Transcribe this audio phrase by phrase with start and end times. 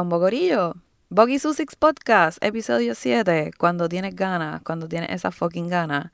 [0.00, 0.76] con Bogorillo.
[1.10, 6.10] Boggy Susix Podcast, episodio 7, cuando tienes ganas, cuando tienes esa fucking ganas.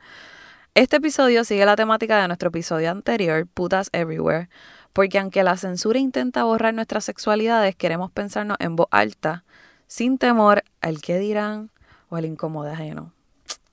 [0.74, 4.48] Este episodio sigue la temática de nuestro episodio anterior, Putas Everywhere,
[4.92, 9.44] porque aunque la censura intenta borrar nuestras sexualidades, queremos pensarnos en voz alta,
[9.86, 11.70] sin temor al que dirán
[12.08, 13.12] o al incómodo ajeno.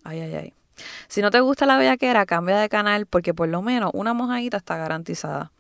[0.04, 0.54] Ay, ay, ay.
[1.08, 4.58] Si no te gusta la bellaquera, cambia de canal porque por lo menos una mojadita
[4.58, 5.53] está garantizada.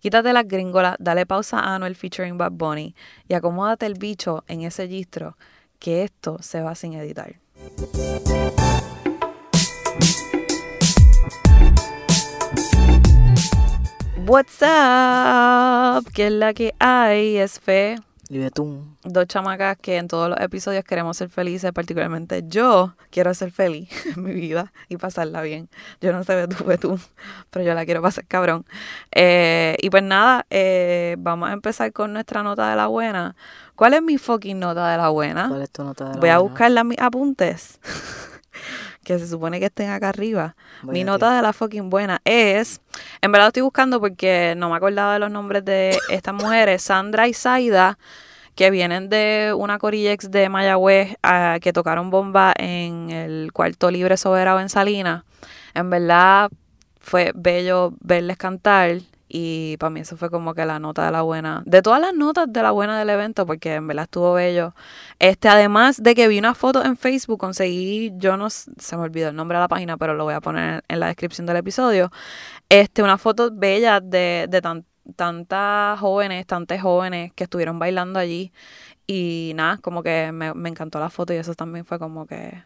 [0.00, 2.94] Quítate las gringolas, dale pausa a Anuel featuring Bad Bunny
[3.28, 5.36] y acomódate el bicho en ese registro
[5.78, 7.36] que esto se va sin editar.
[14.26, 16.10] What's up?
[16.12, 17.36] ¿Qué es la que hay?
[17.36, 17.96] Es fe.
[18.28, 18.82] Y tú.
[19.04, 23.88] Dos chamacas que en todos los episodios queremos ser felices, particularmente yo quiero ser feliz
[24.16, 25.68] en mi vida y pasarla bien.
[26.00, 26.98] Yo no sé de tú,
[27.50, 28.66] pero yo la quiero pasar cabrón.
[29.12, 33.36] Eh, y pues nada, eh, vamos a empezar con nuestra nota de la buena.
[33.76, 35.48] ¿Cuál es mi fucking nota de la buena?
[35.48, 36.50] ¿Cuál es tu nota de la Voy a buena?
[36.50, 37.78] buscar mis apuntes.
[39.06, 40.56] que se supone que estén acá arriba.
[40.82, 42.80] Mi nota de la fucking buena es,
[43.20, 47.28] en verdad estoy buscando porque no me acordaba de los nombres de estas mujeres, Sandra
[47.28, 48.00] y Zaida,
[48.56, 54.16] que vienen de una Corillex de Mayagüez ah, que tocaron bomba en el cuarto libre
[54.16, 55.22] soberano en Salinas.
[55.72, 56.50] En verdad
[56.98, 61.22] fue bello verles cantar y para mí eso fue como que la nota de la
[61.22, 64.74] buena, de todas las notas de la buena del evento, porque en verdad estuvo bello.
[65.18, 69.28] Este, además de que vi una foto en Facebook, conseguí, yo no, se me olvidó
[69.30, 72.10] el nombre de la página, pero lo voy a poner en la descripción del episodio.
[72.68, 74.84] Este, una foto bella de, de tan-
[75.16, 78.52] tantas jóvenes, tantas jóvenes que estuvieron bailando allí.
[79.06, 82.62] Y nada, como que me, me encantó la foto y eso también fue como que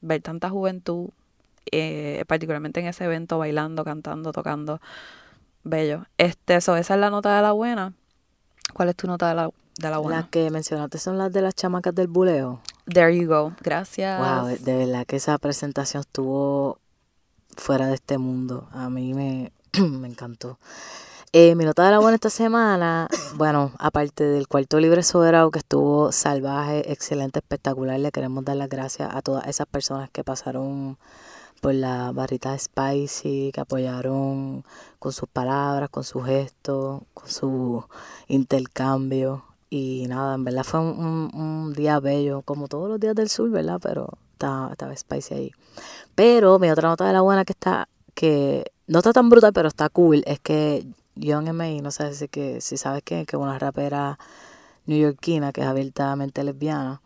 [0.00, 1.10] ver tanta juventud,
[1.72, 4.80] eh, particularmente en ese evento, bailando, cantando, tocando.
[5.66, 6.06] Bello.
[6.16, 7.92] Este, eso, esa es la nota de la buena.
[8.72, 10.20] ¿Cuál es tu nota de la, de la buena?
[10.20, 12.60] Las que mencionaste son las de las chamacas del buleo.
[12.86, 13.52] There you go.
[13.62, 14.18] Gracias.
[14.18, 16.78] Wow, de, de verdad que esa presentación estuvo
[17.56, 18.68] fuera de este mundo.
[18.72, 20.58] A mí me, me encantó.
[21.32, 25.58] Eh, mi nota de la buena esta semana, bueno, aparte del cuarto libre soberano que
[25.58, 30.96] estuvo salvaje, excelente, espectacular, le queremos dar las gracias a todas esas personas que pasaron
[31.60, 34.64] por la barrita Spicy, que apoyaron
[34.98, 37.84] con sus palabras, con sus gestos, con su
[38.28, 39.44] intercambio.
[39.70, 43.50] Y nada, en verdad fue un, un- día bello, como todos los días del sur,
[43.50, 43.80] ¿verdad?
[43.82, 45.50] Pero estaba, estaba Spicy ahí.
[46.14, 49.68] Pero mi otra nota de la buena que está, que no está tan brutal, pero
[49.68, 53.58] está cool, es que Young M.A., no sé si, que, si sabes que, que una
[53.58, 54.18] rapera
[54.86, 57.00] neoyorquina que es abiertamente lesbiana,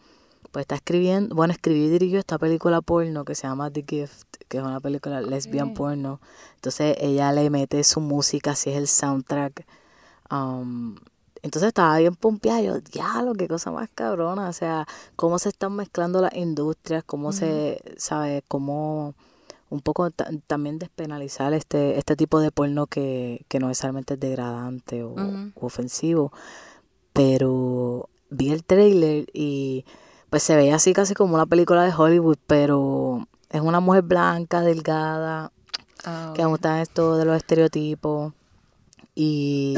[0.53, 4.25] pues está escribiendo, bueno, escribió y dirigió esta película porno que se llama The Gift,
[4.49, 6.21] que es una película lesbian porno.
[6.57, 9.65] Entonces ella le mete su música, así es el soundtrack.
[10.31, 10.97] Um,
[11.43, 15.75] entonces estaba bien pompeada, yo, diablo, qué cosa más cabrona, o sea, cómo se están
[15.75, 19.15] mezclando las industrias, cómo se, sabe, cómo
[19.71, 24.21] un poco ta- también despenalizar este, este tipo de porno que, que no necesariamente es
[24.21, 25.15] degradante o
[25.55, 26.33] ofensivo.
[27.13, 29.85] Pero vi el trailer y
[30.31, 34.61] pues se veía así casi como una película de Hollywood, pero es una mujer blanca,
[34.63, 35.53] delgada,
[36.05, 36.53] Ah, que me ok.
[36.53, 38.33] gustan esto de los estereotipos.
[39.15, 39.77] Y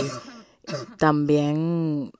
[0.99, 2.12] también,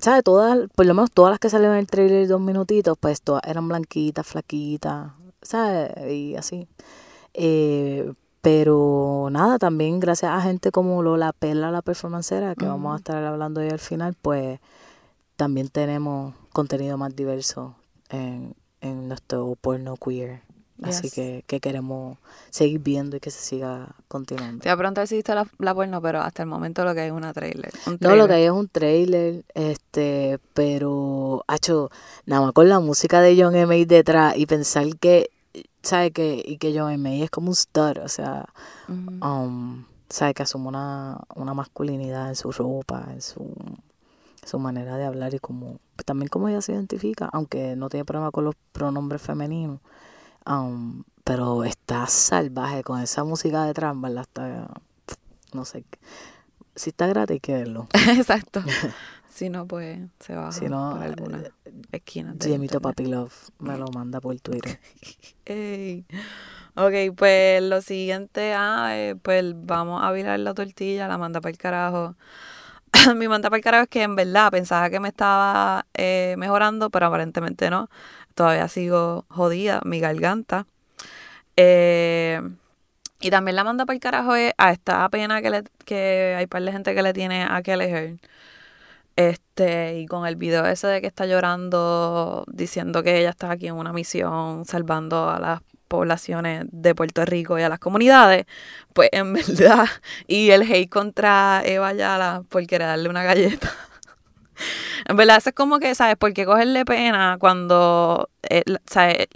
[0.00, 0.22] ¿sabes?
[0.22, 3.42] Todas, por lo menos todas las que salieron en el trailer dos minutitos, pues todas
[3.46, 5.90] eran blanquitas, flaquitas, ¿sabes?
[6.10, 6.68] Y así.
[7.34, 12.94] Eh, pero nada, también gracias a gente como Lola Perla, la performancera, que vamos a
[12.94, 12.96] Ujú.
[12.98, 14.60] estar hablando hoy al final, pues
[15.36, 17.76] también tenemos contenido más diverso
[18.08, 20.42] en, en nuestro porno queer.
[20.82, 22.16] Así que, que queremos
[22.48, 24.62] seguir viendo y que se siga continuando.
[24.62, 27.00] Te iba a preguntar si viste la, la porno, pero hasta el momento lo que
[27.00, 27.70] hay es una trailer.
[27.86, 31.90] un No, lo que hay es un trailer, este, pero, hacho,
[32.24, 33.84] nada más con la música de John M.
[33.84, 35.28] detrás y pensar que,
[35.82, 36.12] ¿sabe?
[36.12, 37.22] Que, y que John M.
[37.22, 38.46] es como un star, o sea,
[38.88, 40.32] um, ¿sabe?
[40.32, 43.54] Que asume una, una masculinidad en su ropa, en su,
[44.50, 48.30] su manera de hablar y como, también como ella se identifica, aunque no tiene problema
[48.30, 49.80] con los pronombres femeninos.
[50.46, 54.22] Um, pero está salvaje con esa música detrás, ¿verdad?
[54.22, 54.68] Está,
[55.52, 55.84] no sé,
[56.74, 57.86] si está gratis hay que verlo.
[58.16, 58.62] Exacto.
[59.32, 62.32] si no, pues se baja Si no, por alguna eh, esquina.
[62.32, 62.80] internet.
[62.80, 64.80] Papi Love me lo manda por Twitter.
[65.44, 66.04] Ey.
[66.76, 71.50] Ok, pues lo siguiente, ah, eh, pues vamos a virar la tortilla, la manda para
[71.50, 72.16] el carajo.
[73.16, 76.90] Mi manda para el carajo es que en verdad pensaba que me estaba eh, mejorando,
[76.90, 77.88] pero aparentemente no.
[78.34, 80.66] Todavía sigo jodida, mi garganta.
[81.56, 82.40] Eh,
[83.20, 86.46] y también la manda para el carajo es a esta pena que, le, que hay
[86.46, 88.18] par de gente que le tiene a Kelleher.
[89.16, 93.66] Este, y con el video ese de que está llorando, diciendo que ella está aquí
[93.68, 95.60] en una misión salvando a las
[95.90, 98.46] poblaciones de Puerto Rico y a las comunidades,
[98.94, 99.86] pues en verdad,
[100.26, 103.70] y el hate contra Eva Yala por querer darle una galleta.
[105.06, 106.16] en verdad, eso es como que, ¿sabes?
[106.16, 109.26] Porque cogerle pena cuando, eh, ¿sabes?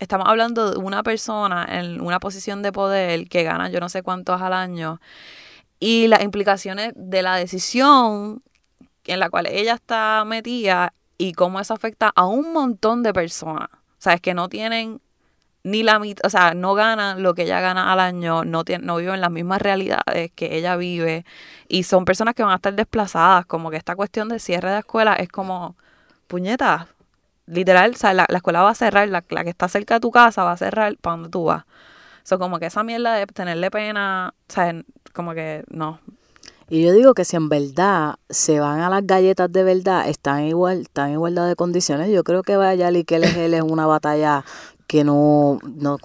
[0.00, 4.02] Estamos hablando de una persona en una posición de poder que gana yo no sé
[4.02, 5.00] cuántos al año
[5.78, 8.42] y las implicaciones de la decisión
[9.04, 13.68] en la cual ella está metida y cómo eso afecta a un montón de personas.
[13.72, 15.00] O sea, es que no tienen
[15.64, 18.86] ni la mitad, o sea, no ganan lo que ella gana al año, no, tienen,
[18.86, 21.24] no viven las mismas realidades que ella vive
[21.68, 24.80] y son personas que van a estar desplazadas, como que esta cuestión de cierre de
[24.80, 25.76] escuela es como,
[26.26, 26.88] puñeta,
[27.46, 30.44] literal, o sea, la, escuela va a cerrar, la, que está cerca de tu casa
[30.44, 31.64] va a cerrar para donde tú vas.
[32.24, 34.74] Sea, como que esa mierda de tenerle pena, o sea,
[35.12, 36.00] como que no,
[36.72, 40.44] y yo digo que si en verdad se van a las galletas de verdad, están
[40.44, 42.10] igual, están en igualdad de condiciones.
[42.10, 44.42] Yo creo que vaya y que es una batalla
[44.92, 45.96] que no, no,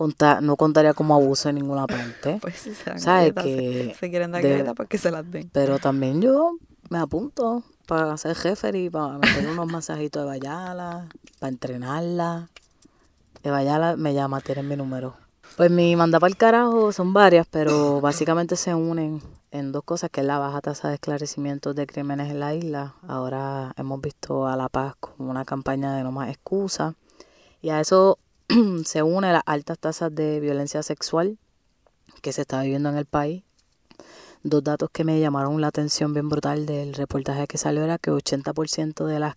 [0.41, 2.37] no contaría como abuso en ninguna parte.
[2.41, 3.33] Pues si se ¿Sabes?
[3.33, 5.49] que se, quieren dar galletas, pues que se las den.
[5.51, 6.53] Pero también yo
[6.89, 12.47] me apunto para ser jefe y para meter unos masajitos de Bayala, para entrenarla.
[13.43, 15.17] De Bayala me llama, tienen mi número.
[15.57, 20.09] Pues mi manda para el carajo son varias, pero básicamente se unen en dos cosas,
[20.11, 22.95] que es la baja tasa de esclarecimientos de crímenes en la isla.
[23.05, 26.95] Ahora hemos visto a La Paz como una campaña de no más excusa.
[27.61, 28.19] Y a eso
[28.85, 31.38] se une las altas tasas de violencia sexual
[32.21, 33.44] que se está viviendo en el país.
[34.44, 38.11] Dos datos que me llamaron la atención bien brutal del reportaje que salió era que
[38.11, 39.35] 80% de las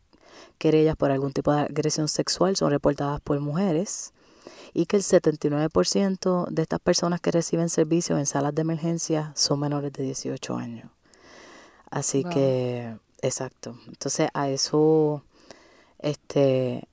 [0.59, 4.13] querellas por algún tipo de agresión sexual son reportadas por mujeres
[4.73, 9.61] y que el 79% de estas personas que reciben servicios en salas de emergencia son
[9.61, 10.91] menores de 18 años.
[11.91, 13.77] Así que, exacto.
[13.89, 15.25] Entonces a eso
[15.99, 16.87] este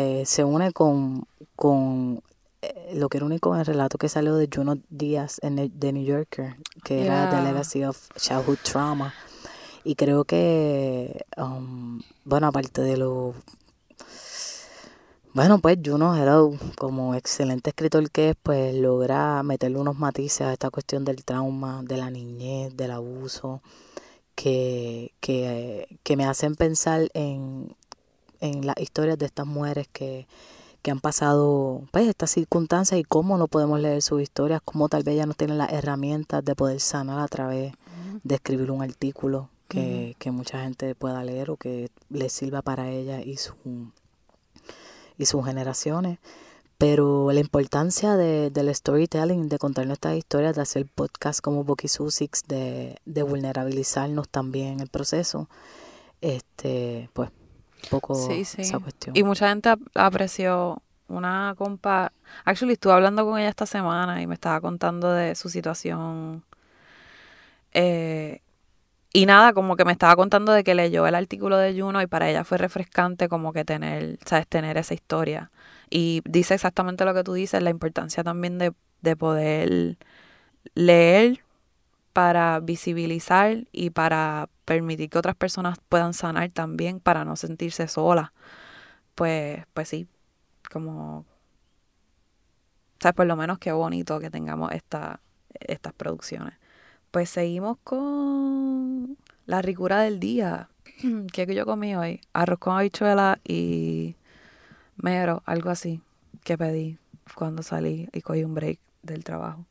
[0.00, 2.22] eh, se une con, con
[2.62, 5.92] eh, lo que era único en el relato que salió de Juno Díaz en de
[5.92, 6.54] New Yorker,
[6.84, 9.12] que era The Legacy of Childhood Trauma.
[9.82, 13.34] Y creo que, um, bueno, aparte de lo
[15.34, 20.52] bueno, pues Juno Hello, como excelente escritor que es, pues logra meterle unos matices a
[20.52, 23.62] esta cuestión del trauma, de la niñez, del abuso,
[24.36, 27.74] que, que, que me hacen pensar en,
[28.40, 30.26] en las historias de estas mujeres que,
[30.82, 35.02] que han pasado pues estas circunstancias y cómo no podemos leer sus historias, cómo tal
[35.02, 37.74] vez ya no tienen las herramientas de poder sanar a través
[38.22, 42.90] de escribir un artículo que, que mucha gente pueda leer o que le sirva para
[42.90, 43.54] ella y su
[45.18, 46.18] y sus generaciones.
[46.78, 51.88] Pero la importancia de, del storytelling, de contar nuestras historias, de hacer podcast como Boki
[51.88, 55.48] Susix, de, de vulnerabilizarnos también en el proceso,
[56.20, 57.30] este, pues,
[57.90, 59.16] poco esa cuestión.
[59.16, 62.12] Y mucha gente apreció una compa.
[62.44, 66.44] Actually, estuve hablando con ella esta semana y me estaba contando de su situación.
[67.72, 68.40] Eh,
[69.12, 72.06] y nada, como que me estaba contando de que leyó el artículo de Juno y
[72.06, 74.46] para ella fue refrescante como que tener, ¿sabes?
[74.46, 75.50] Tener esa historia.
[75.90, 79.96] Y dice exactamente lo que tú dices, la importancia también de, de poder
[80.74, 81.40] leer
[82.18, 88.30] para visibilizar y para permitir que otras personas puedan sanar también para no sentirse solas.
[89.14, 90.08] Pues, pues sí,
[90.68, 91.26] como,
[92.98, 93.14] ¿sabes?
[93.14, 95.20] Por lo menos qué bonito que tengamos esta,
[95.60, 96.54] estas producciones.
[97.12, 99.16] Pues seguimos con
[99.46, 100.70] la ricura del día.
[101.32, 102.20] ¿Qué que yo comí hoy?
[102.32, 104.16] Arroz con habichuela y
[104.96, 106.02] mero, algo así,
[106.42, 106.98] que pedí
[107.36, 109.66] cuando salí y cogí un break del trabajo.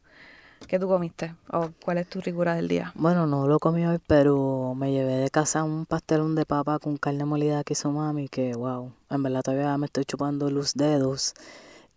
[0.65, 1.35] ¿Qué tú comiste?
[1.51, 2.91] ¿O cuál es tu ricura del día?
[2.95, 6.97] Bueno, no lo comí hoy, pero me llevé de casa un pastelón de papa con
[6.97, 11.35] carne molida que hizo mami, que wow, en verdad todavía me estoy chupando los dedos.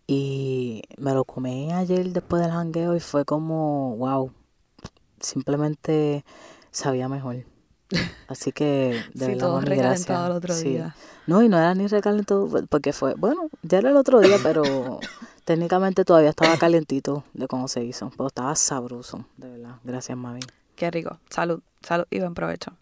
[0.07, 4.31] Y me lo comí ayer después del jangueo y fue como, wow,
[5.19, 6.23] simplemente
[6.71, 7.45] sabía mejor.
[8.27, 10.95] Así que de sí, todo recalentado el otro día.
[11.27, 14.99] No, y no era ni recalentado porque fue, bueno, ya era el otro día, pero
[15.45, 18.11] técnicamente todavía estaba calientito de cómo se hizo.
[18.11, 19.75] Pero estaba sabroso, de verdad.
[19.83, 20.41] Gracias, mami.
[20.75, 21.19] Qué rico.
[21.29, 22.73] Salud, salud y buen provecho.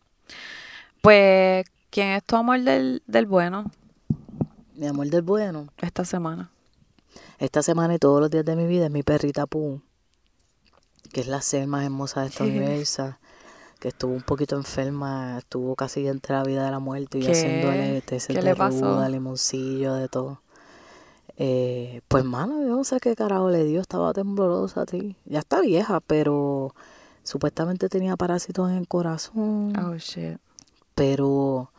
[1.02, 3.72] Pues, ¿quién es tu amor del, del bueno?
[4.76, 5.68] Mi amor del bueno.
[5.78, 6.50] Esta semana.
[7.38, 9.82] Esta semana y todos los días de mi vida es mi perrita Pooh
[11.12, 13.16] que es la ser más hermosa de esta universo,
[13.80, 18.02] que estuvo un poquito enferma, estuvo casi entre la vida de la muerte y haciéndole
[18.02, 20.42] test de ruda, limoncillo, de todo.
[21.42, 25.16] Eh, pues mano, yo no sé qué carajo le dio, estaba temblorosa a ti.
[25.26, 26.76] Ya está vieja, pero
[27.24, 29.74] supuestamente tenía parásitos en el corazón.
[29.78, 30.38] Oh shit.
[30.96, 31.72] pero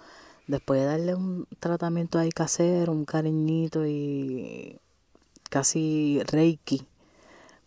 [0.47, 4.79] después de darle un tratamiento ahí casero, un cariñito y
[5.50, 6.87] casi reiki,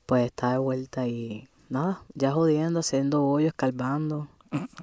[0.08, 3.70] pues está de vuelta y nada, ya jodiendo, haciendo hoyos, Qué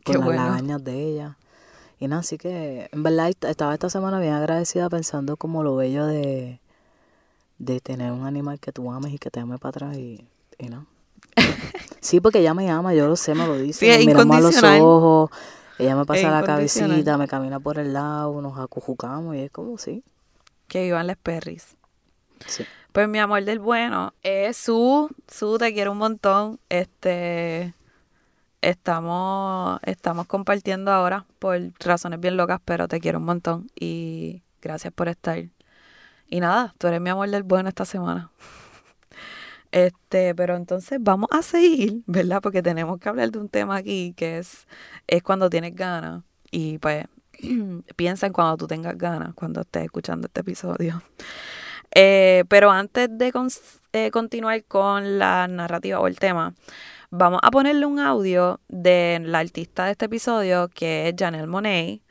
[0.04, 0.42] con las bueno.
[0.44, 1.36] lagañas de ella.
[1.98, 5.74] Y nada, así que en verdad est- estaba esta semana bien agradecida pensando como lo
[5.76, 6.59] bello de,
[7.60, 10.26] de tener un animal que tú ames y que te ame para atrás y,
[10.58, 10.86] y nada.
[12.02, 13.98] Sí, porque ella me ama, yo lo sé, me lo dice.
[13.98, 15.30] Sí, nos miramos a los ojos,
[15.78, 19.76] ella me pasa la cabecita, me camina por el lado, nos acujucamos y es como
[19.76, 20.02] sí.
[20.66, 21.76] Que vivan las perris.
[22.46, 22.64] sí.
[22.92, 25.10] Pues mi amor del bueno es Su.
[25.28, 26.58] Su, te quiero un montón.
[26.70, 27.74] Este.
[28.62, 33.70] Estamos, estamos compartiendo ahora por razones bien locas, pero te quiero un montón.
[33.78, 35.44] Y gracias por estar.
[36.30, 38.30] Y nada, tú eres mi amor del bueno esta semana.
[39.72, 42.40] Este, pero entonces vamos a seguir, ¿verdad?
[42.42, 44.66] Porque tenemos que hablar de un tema aquí que es,
[45.06, 46.24] es cuando tienes ganas.
[46.50, 47.04] Y pues
[47.96, 51.02] piensa en cuando tú tengas ganas, cuando estés escuchando este episodio.
[51.94, 53.32] Eh, pero antes de
[53.92, 56.54] eh, continuar con la narrativa o el tema,
[57.10, 62.02] vamos a ponerle un audio de la artista de este episodio, que es Janelle Monet.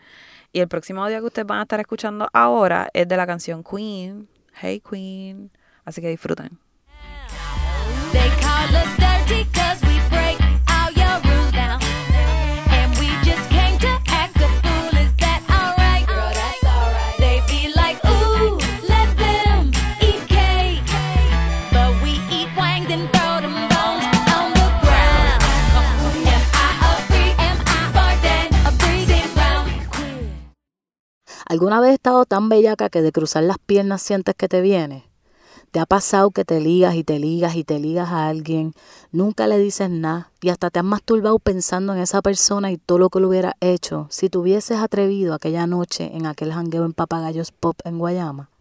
[0.52, 3.64] Y el próximo audio que ustedes van a estar escuchando ahora es de la canción
[3.64, 4.28] Queen.
[4.54, 5.52] Hey Queen.
[5.86, 6.60] Así que disfruten.
[31.50, 35.10] ¿Alguna vez has estado tan bellaca que de cruzar las piernas sientes que te viene?
[35.72, 38.76] ¿Te ha pasado que te ligas y te ligas y te ligas a alguien,
[39.12, 43.00] nunca le dices nada y hasta te has masturbado pensando en esa persona y todo
[43.00, 46.94] lo que lo hubiera hecho si te hubieses atrevido aquella noche en aquel jangueo en
[46.94, 48.52] Papagayos Pop en Guayama?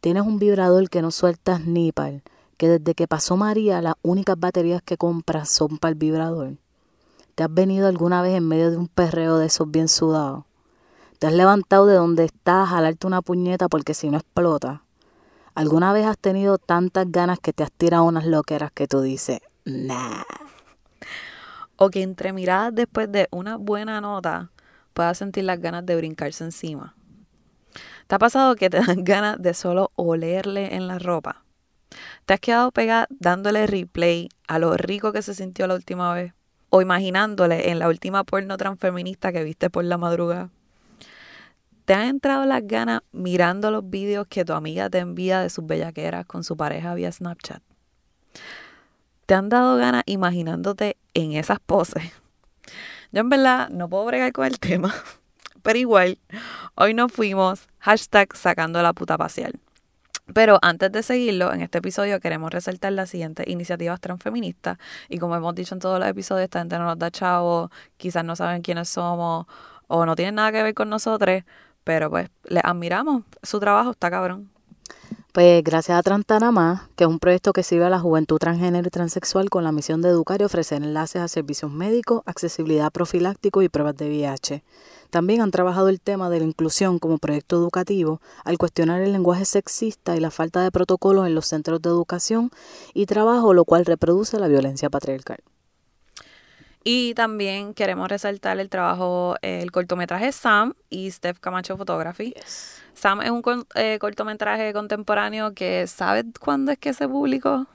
[0.00, 2.22] Tienes un vibrador que no sueltas ni par,
[2.56, 6.58] que desde que pasó María las únicas baterías que compras son para el vibrador.
[7.34, 10.44] ¿Te has venido alguna vez en medio de un perreo de esos bien sudados?
[11.18, 14.82] ¿Te has levantado de donde estás a jalarte una puñeta porque si no explota?
[15.54, 19.40] ¿Alguna vez has tenido tantas ganas que te has tirado unas loqueras que tú dices,
[19.64, 20.24] nah?
[21.76, 24.50] O que entre miradas después de una buena nota
[24.92, 26.96] puedas sentir las ganas de brincarse encima.
[28.08, 31.44] ¿Te ha pasado que te dan ganas de solo olerle en la ropa?
[32.26, 36.34] ¿Te has quedado pegada dándole replay a lo rico que se sintió la última vez?
[36.70, 40.50] ¿O imaginándole en la última porno transfeminista que viste por la madrugada?
[41.84, 45.66] ¿Te han entrado las ganas mirando los vídeos que tu amiga te envía de sus
[45.66, 47.62] bellaqueras con su pareja vía Snapchat?
[49.26, 52.04] ¿Te han dado ganas imaginándote en esas poses?
[53.12, 54.94] Yo en verdad no puedo bregar con el tema,
[55.62, 56.18] pero igual,
[56.74, 59.52] hoy nos fuimos hashtag sacando la puta pasear.
[60.32, 64.78] Pero antes de seguirlo, en este episodio queremos resaltar las siguientes iniciativas transfeministas.
[65.10, 68.24] Y como hemos dicho en todos los episodios, esta gente no nos da chavo, quizás
[68.24, 69.46] no saben quiénes somos
[69.86, 71.42] o no tienen nada que ver con nosotros,
[71.84, 73.22] pero pues les admiramos.
[73.42, 74.50] Su trabajo está cabrón.
[75.34, 78.86] Pues gracias a Trantana Más, que es un proyecto que sirve a la juventud transgénero
[78.86, 83.60] y transexual con la misión de educar y ofrecer enlaces a servicios médicos, accesibilidad profiláctico
[83.60, 84.62] y pruebas de VIH.
[85.10, 89.44] También han trabajado el tema de la inclusión como proyecto educativo al cuestionar el lenguaje
[89.44, 92.52] sexista y la falta de protocolos en los centros de educación
[92.94, 95.38] y trabajo, lo cual reproduce la violencia patriarcal.
[96.86, 102.34] Y también queremos resaltar el trabajo, eh, el cortometraje Sam y Steph Camacho Photography.
[102.92, 103.42] Sam es un
[103.74, 107.66] eh, cortometraje contemporáneo que ¿sabes cuándo es que se publicó?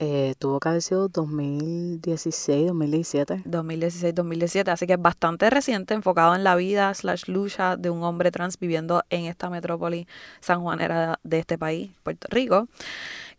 [0.00, 3.44] Eh, tuvo que haber sido 2016, 2017.
[3.44, 8.32] 2016-2017, así que es bastante reciente, enfocado en la vida slash lucha de un hombre
[8.32, 10.08] trans viviendo en esta metrópoli
[10.40, 12.66] sanjuanera de este país, Puerto Rico.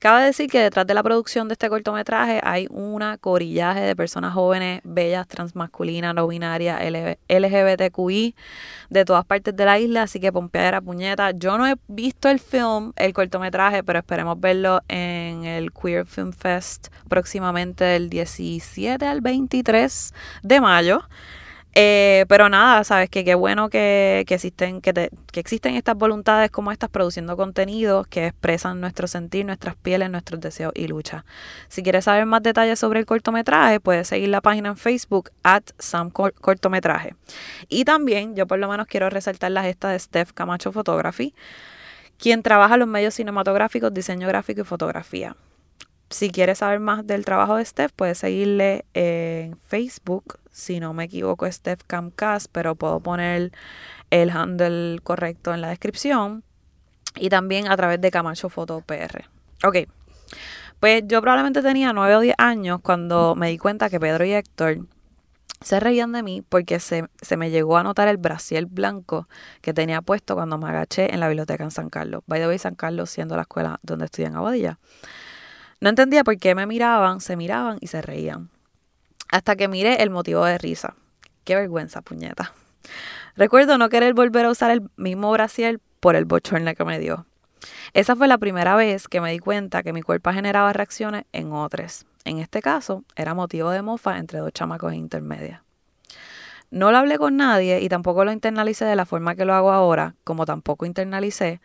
[0.03, 4.33] Cabe decir que detrás de la producción de este cortometraje hay una corillaje de personas
[4.33, 8.35] jóvenes, bellas, transmasculinas, no binarias, LG LGBTQI,
[8.89, 11.31] de todas partes de la isla, así que pompeadera, puñeta.
[11.31, 16.33] Yo no he visto el film, el cortometraje, pero esperemos verlo en el Queer Film
[16.33, 21.03] Fest próximamente del 17 al 23 de mayo.
[21.75, 25.95] Eh, pero nada, sabes que qué bueno que, que existen que, te- que existen estas
[25.95, 31.23] voluntades como estas produciendo contenidos que expresan nuestro sentir, nuestras pieles, nuestros deseos y luchas.
[31.69, 35.63] Si quieres saber más detalles sobre el cortometraje, puedes seguir la página en Facebook at
[35.79, 37.15] Sam Cor- Cortometraje.
[37.69, 41.33] Y también, yo por lo menos quiero resaltar la gesta de Steph Camacho Photography,
[42.19, 45.35] quien trabaja los medios cinematográficos, diseño gráfico y fotografía.
[46.11, 50.37] si quieres saber más del trabajo de Steph, puedes seguirle en Facebook.
[50.53, 53.51] Si no me equivoco, es Steph Camcast, pero puedo poner
[54.11, 56.43] el handle correcto en la descripción.
[57.15, 59.25] Y también a través de Camacho Foto PR.
[59.65, 59.89] Ok.
[60.79, 64.33] Pues yo probablemente tenía 9 o 10 años cuando me di cuenta que Pedro y
[64.33, 64.85] Héctor
[65.61, 69.27] se reían de mí porque se, se me llegó a notar el brasier blanco
[69.61, 72.21] que tenía puesto cuando me agaché en la biblioteca en San Carlos.
[72.27, 74.77] By the way, San Carlos siendo la escuela donde estudié en Aguadilla.
[75.81, 78.52] No entendía por qué me miraban, se miraban y se reían.
[79.33, 80.93] Hasta que miré el motivo de risa.
[81.43, 82.53] Qué vergüenza, puñeta.
[83.35, 87.25] Recuerdo no querer volver a usar el mismo brasier por el bochorno que me dio.
[87.93, 91.51] Esa fue la primera vez que me di cuenta que mi cuerpo generaba reacciones en
[91.51, 92.05] otros.
[92.25, 95.61] En este caso, era motivo de mofa entre dos chamacos intermedias.
[96.69, 99.71] No lo hablé con nadie y tampoco lo internalicé de la forma que lo hago
[99.71, 101.59] ahora, como tampoco internalicé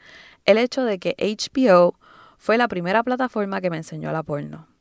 [0.46, 1.98] el hecho de que HBO
[2.38, 4.77] fue la primera plataforma que me enseñó la porno.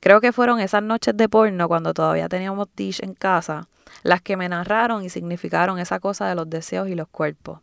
[0.00, 3.68] Creo que fueron esas noches de porno cuando todavía teníamos Dish en casa
[4.02, 7.60] las que me narraron y significaron esa cosa de los deseos y los cuerpos.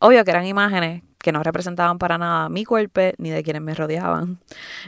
[0.00, 3.74] Obvio que eran imágenes que no representaban para nada mi cuerpo ni de quienes me
[3.74, 4.38] rodeaban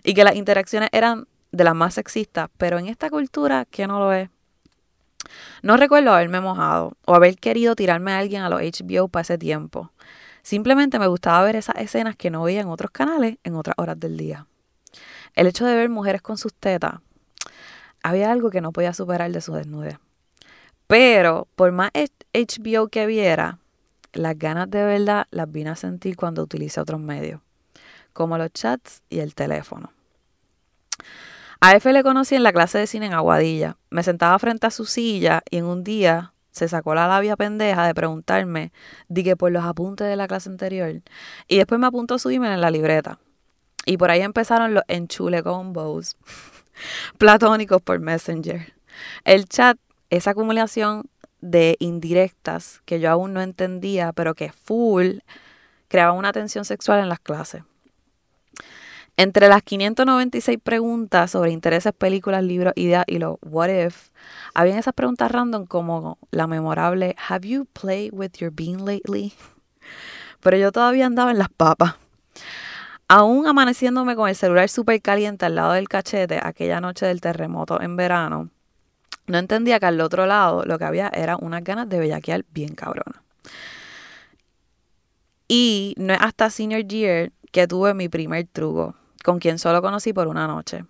[0.03, 4.01] y que las interacciones eran de las más sexistas, pero en esta cultura que no
[4.01, 4.29] lo es.
[5.63, 9.39] No recuerdo haberme mojado o haber querido tirarme a alguien a los HBO para ese
[9.39, 9.93] tiempo.
[10.43, 13.99] Simplemente me gustaba ver esas escenas que no veía en otros canales en otras horas
[13.99, 14.47] del día.
[15.35, 16.95] El hecho de ver mujeres con sus tetas,
[18.03, 19.99] había algo que no podía superar de su desnudez.
[20.87, 21.91] Pero por más
[22.33, 23.59] HBO que viera,
[24.13, 27.41] las ganas de verdad las vine a sentir cuando utilicé otros medios,
[28.13, 29.91] como los chats y el teléfono.
[31.61, 33.79] A F le conocí en la clase de cine en Aguadilla.
[33.89, 37.87] Me sentaba frente a su silla y en un día se sacó la labia pendeja
[37.87, 38.73] de preguntarme,
[39.09, 41.03] di que por los apuntes de la clase anterior,
[41.49, 43.19] y después me apuntó su email en la libreta.
[43.87, 46.17] Y por ahí empezaron los enchule combos
[47.19, 48.75] platónicos por Messenger.
[49.25, 49.79] El chat,
[50.11, 51.09] esa acumulación
[51.41, 55.19] de indirectas que yo aún no entendía, pero que full
[55.89, 57.63] creaba una tensión sexual en las clases.
[59.17, 64.09] Entre las 596 preguntas sobre intereses, películas, libros, ideas y los what if,
[64.55, 69.33] habían esas preguntas random como la memorable Have you played with your bean lately?
[70.41, 71.95] Pero yo todavía andaba en las papas.
[73.09, 77.81] Aún amaneciéndome con el celular súper caliente al lado del cachete aquella noche del terremoto
[77.81, 78.51] en verano,
[79.27, 82.75] no entendía que al otro lado lo que había era unas ganas de bellaquear bien
[82.75, 83.23] cabrona.
[85.49, 90.13] Y no es hasta senior year que tuve mi primer truco, con quien solo conocí
[90.13, 90.85] por una noche.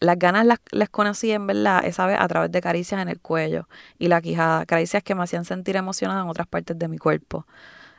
[0.00, 3.20] Las ganas las, las conocí en verdad esa vez a través de caricias en el
[3.20, 6.98] cuello y la quijada, caricias que me hacían sentir emocionada en otras partes de mi
[6.98, 7.46] cuerpo.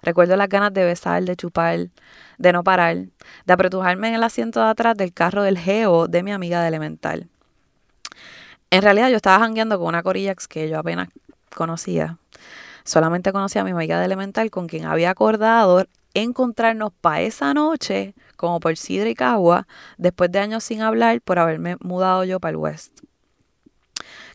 [0.02, 1.90] Recuerdo las ganas de besar, de chupar,
[2.38, 2.98] de no parar,
[3.46, 6.68] de apretujarme en el asiento de atrás del carro del geo de mi amiga de
[6.68, 7.28] elemental.
[8.70, 11.10] En realidad yo estaba jangueando con una corilla que yo apenas
[11.56, 12.18] conocía.
[12.84, 18.16] Solamente conocía a mi amiga de elemental con quien había acordado encontrarnos para esa noche,
[18.36, 22.52] como por Sidra y Cagua, después de años sin hablar por haberme mudado yo para
[22.52, 23.02] el West.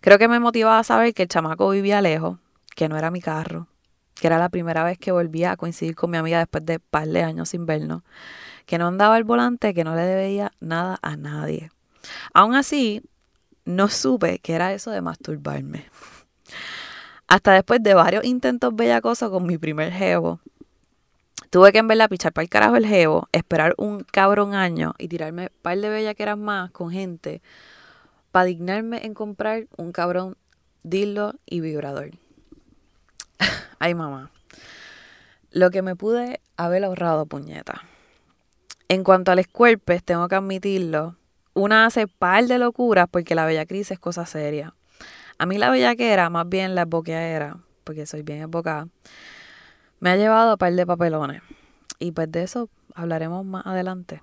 [0.00, 2.38] Creo que me motivaba a saber que el chamaco vivía lejos,
[2.74, 3.68] que no era mi carro,
[4.14, 7.08] que era la primera vez que volvía a coincidir con mi amiga después de par
[7.08, 8.02] de años sin vernos,
[8.66, 11.70] que no andaba al volante, que no le debía nada a nadie.
[12.32, 13.02] Aún así,
[13.64, 15.86] no supe que era eso de masturbarme.
[17.28, 20.40] Hasta después de varios intentos bellacosos con mi primer jevo,
[21.50, 25.08] tuve que en verdad pichar para el carajo el jevo, esperar un cabrón año y
[25.08, 27.40] tirarme un par de bellaqueras más con gente
[28.32, 30.36] para dignarme en comprar un cabrón
[30.82, 32.10] dildo y vibrador.
[33.78, 34.30] Ay, mamá.
[35.50, 37.82] Lo que me pude haber ahorrado, puñeta.
[38.88, 39.46] En cuanto a los
[40.04, 41.16] tengo que admitirlo,
[41.54, 44.74] una hace par de locuras porque la bella crisis es cosa seria.
[45.38, 48.88] A mí la bellaquera, más bien la boqueadera, porque soy bien embocada,
[50.00, 51.42] me ha llevado a par de papelones.
[51.98, 54.22] Y pues de eso hablaremos más adelante.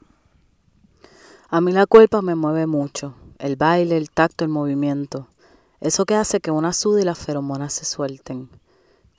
[1.50, 3.16] A mí la culpa me mueve mucho.
[3.40, 5.28] El baile, el tacto, el movimiento.
[5.80, 8.50] Eso que hace que una suda y las feromonas se suelten.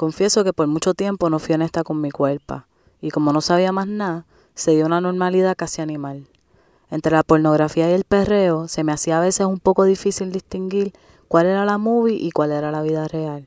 [0.00, 2.62] Confieso que por mucho tiempo no fui honesta con mi cuerpo.
[3.02, 6.26] Y como no sabía más nada, se dio una normalidad casi animal.
[6.90, 10.94] Entre la pornografía y el perreo se me hacía a veces un poco difícil distinguir
[11.28, 13.46] cuál era la movie y cuál era la vida real.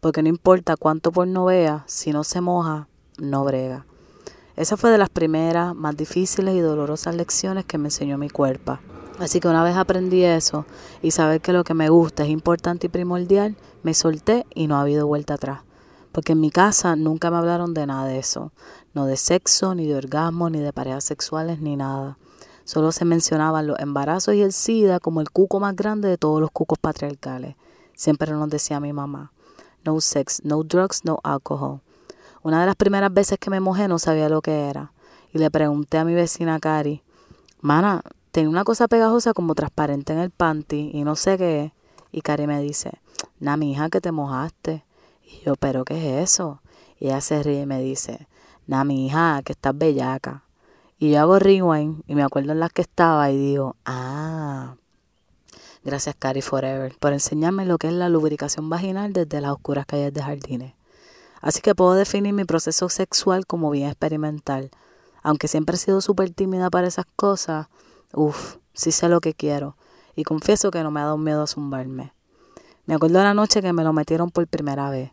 [0.00, 3.84] Porque no importa cuánto porno vea, si no se moja, no brega.
[4.56, 8.78] Esa fue de las primeras, más difíciles y dolorosas lecciones que me enseñó mi cuerpo.
[9.18, 10.64] Así que una vez aprendí eso
[11.02, 14.76] y saber que lo que me gusta es importante y primordial, me solté y no
[14.76, 15.60] ha habido vuelta atrás.
[16.12, 18.52] Porque en mi casa nunca me hablaron de nada de eso.
[18.94, 22.18] No de sexo, ni de orgasmo, ni de parejas sexuales, ni nada.
[22.64, 26.40] Solo se mencionaban los embarazos y el SIDA como el cuco más grande de todos
[26.40, 27.56] los cucos patriarcales.
[27.94, 29.32] Siempre nos decía mi mamá.
[29.84, 31.80] No sex, no drugs, no alcohol.
[32.42, 34.92] Una de las primeras veces que me mojé no sabía lo que era.
[35.32, 37.02] Y le pregunté a mi vecina Cari,
[37.60, 41.72] Mana, tenía una cosa pegajosa como transparente en el panty y no sé qué.
[42.10, 43.00] Y Cari me dice,
[43.38, 44.84] na mi hija que te mojaste.
[45.30, 46.60] Y yo, ¿pero qué es eso?
[46.98, 48.26] Y ella se ríe y me dice,
[48.66, 50.44] na mi hija que estás bellaca.
[50.98, 54.74] Y yo hago rewind y me acuerdo en las que estaba y digo, ah,
[55.82, 60.12] gracias Cari Forever por enseñarme lo que es la lubricación vaginal desde las oscuras calles
[60.12, 60.74] de jardines.
[61.40, 64.70] Así que puedo definir mi proceso sexual como bien experimental.
[65.22, 67.68] Aunque siempre he sido súper tímida para esas cosas,
[68.12, 69.76] uff, sí sé lo que quiero.
[70.16, 72.12] Y confieso que no me ha dado miedo a zumbarme.
[72.84, 75.12] Me acuerdo de la noche que me lo metieron por primera vez.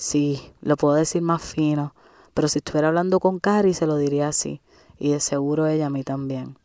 [0.00, 1.94] Sí, lo puedo decir más fino,
[2.32, 4.62] pero si estuviera hablando con Cari se lo diría así,
[4.98, 6.56] y de seguro ella a mí también.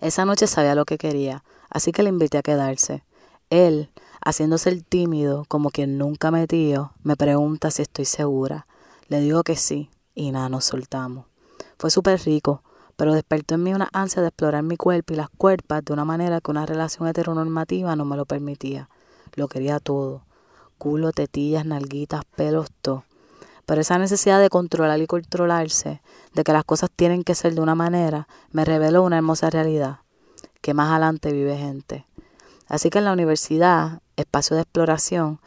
[0.00, 3.04] Esa noche sabía lo que quería, así que le invité a quedarse.
[3.50, 3.90] Él,
[4.24, 8.66] haciéndose el tímido, como quien nunca metió, me pregunta si estoy segura.
[9.08, 11.26] Le digo que sí, y nada, nos soltamos.
[11.76, 12.62] Fue súper rico,
[12.96, 16.06] pero despertó en mí una ansia de explorar mi cuerpo y las cuerpas de una
[16.06, 18.88] manera que una relación heteronormativa no me lo permitía.
[19.34, 20.22] Lo quería todo.
[20.80, 23.04] Culo, tetillas, nalguitas, pelos, todo.
[23.66, 26.00] Pero esa necesidad de controlar y controlarse,
[26.32, 29.98] de que las cosas tienen que ser de una manera, me reveló una hermosa realidad,
[30.62, 32.06] que más adelante vive gente.
[32.66, 35.38] Así que en la universidad, espacio de exploración,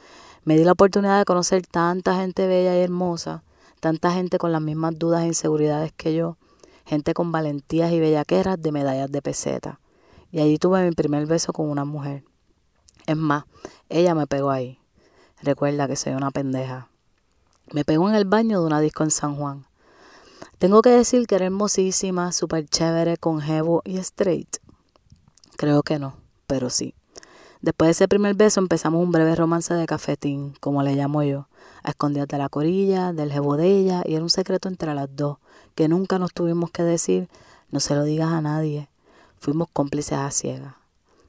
[0.44, 3.44] me di la oportunidad de conocer tanta gente bella y hermosa,
[3.80, 6.38] tanta gente con las mismas dudas e inseguridades que yo,
[6.86, 9.80] gente con valentías y bellaqueras de medallas de peseta.
[10.32, 12.24] Y allí tuve mi primer beso con una mujer.
[13.08, 13.46] Es más,
[13.90, 14.83] ella me pegó ahí.
[15.44, 16.88] Recuerda que soy una pendeja.
[17.74, 19.66] Me pegó en el baño de una disco en San Juan.
[20.58, 24.56] Tengo que decir que era hermosísima, súper chévere, con jevo y straight.
[25.58, 26.16] Creo que no,
[26.48, 26.96] pero sí.
[27.62, 31.50] Después de ese primer beso empezamos un breve romance de cafetín, como le llamo yo,
[31.84, 35.14] a escondidas de la corilla, del jevo de ella, y era un secreto entre las
[35.14, 35.40] dos,
[35.76, 37.28] que nunca nos tuvimos que decir,
[37.70, 38.88] no se lo digas a nadie.
[39.40, 40.76] Fuimos cómplices a ciegas.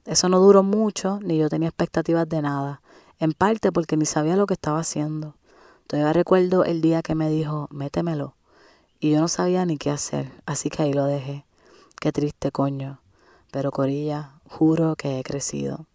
[0.06, 2.80] Eso no duró mucho, ni yo tenía expectativas de nada,
[3.18, 5.34] en parte porque ni sabía lo que estaba haciendo.
[5.86, 8.34] Todavía recuerdo el día que me dijo, métemelo,
[9.00, 11.44] y yo no sabía ni qué hacer, así que ahí lo dejé.
[12.00, 13.00] Qué triste, coño.
[13.50, 15.86] Pero Corilla, juro que he crecido.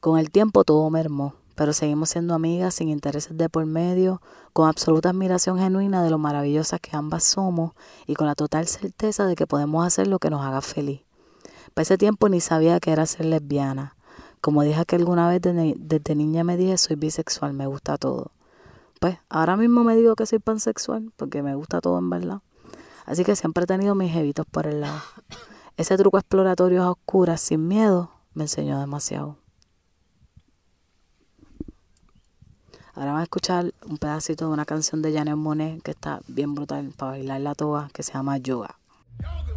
[0.00, 4.20] Con el tiempo todo mermó, pero seguimos siendo amigas sin intereses de por medio,
[4.52, 7.72] con absoluta admiración genuina de lo maravillosas que ambas somos
[8.06, 11.00] y con la total certeza de que podemos hacer lo que nos haga feliz.
[11.74, 13.95] Para ese tiempo ni sabía que era ser lesbiana.
[14.46, 18.30] Como dije que alguna vez desde, niña me dije soy bisexual, me gusta todo.
[19.00, 22.42] Pues ahora mismo me digo que soy pansexual porque me gusta todo en verdad.
[23.06, 25.00] Así que siempre he tenido mis jevitos por el lado.
[25.76, 29.36] Ese truco exploratorio a oscuras sin miedo me enseñó demasiado.
[32.94, 36.54] Ahora vamos a escuchar un pedacito de una canción de Janet Monet que está bien
[36.54, 38.78] brutal para bailar la toa que se llama Yoga.
[39.18, 39.55] Crown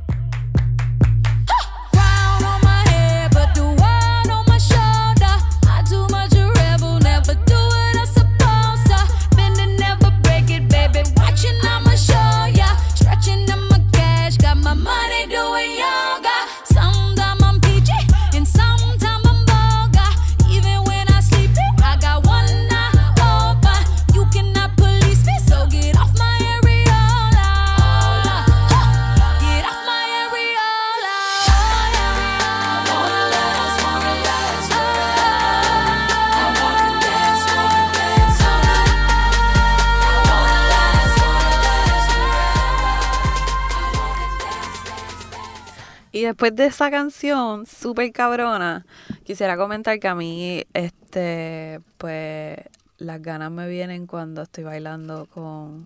[46.39, 48.86] después de esa canción súper cabrona,
[49.25, 52.60] quisiera comentar que a mí, este, pues,
[52.97, 55.86] las ganas me vienen cuando estoy bailando con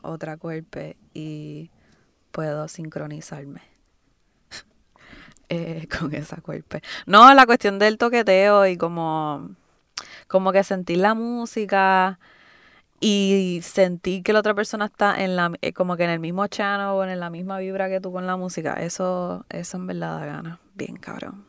[0.00, 0.78] otra cuerpo
[1.12, 1.70] y
[2.32, 3.60] puedo sincronizarme
[5.50, 6.78] eh, con esa cuerpo.
[7.04, 9.50] No, la cuestión del toqueteo y como,
[10.28, 12.18] como que sentir la música
[13.00, 16.46] y sentir que la otra persona está en la eh, como que en el mismo
[16.48, 20.18] channel o en la misma vibra que tú con la música eso eso en verdad
[20.20, 21.46] da ganas bien cabrón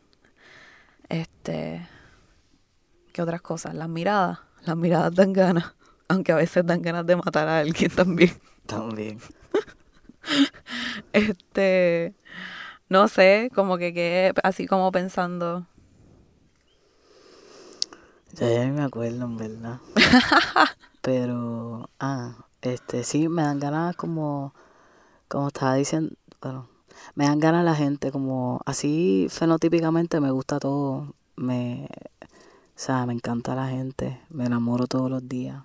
[1.09, 1.85] este
[3.11, 5.75] qué otras cosas las miradas las miradas dan ganas
[6.07, 8.31] aunque a veces dan ganas de matar a alguien también
[8.65, 9.19] También.
[11.11, 12.13] este
[12.87, 15.67] no sé como que quedé así como pensando
[18.35, 19.79] Ya, ya me acuerdo, en verdad.
[21.01, 24.53] Pero, ah, este, sí, me dan ganas como,
[25.27, 26.67] como estaba diciendo, bueno,
[27.15, 31.15] me dan ganas la gente, como así fenotípicamente me gusta todo.
[31.35, 31.87] Me,
[32.23, 35.63] o sea, me encanta la gente, me enamoro todos los días.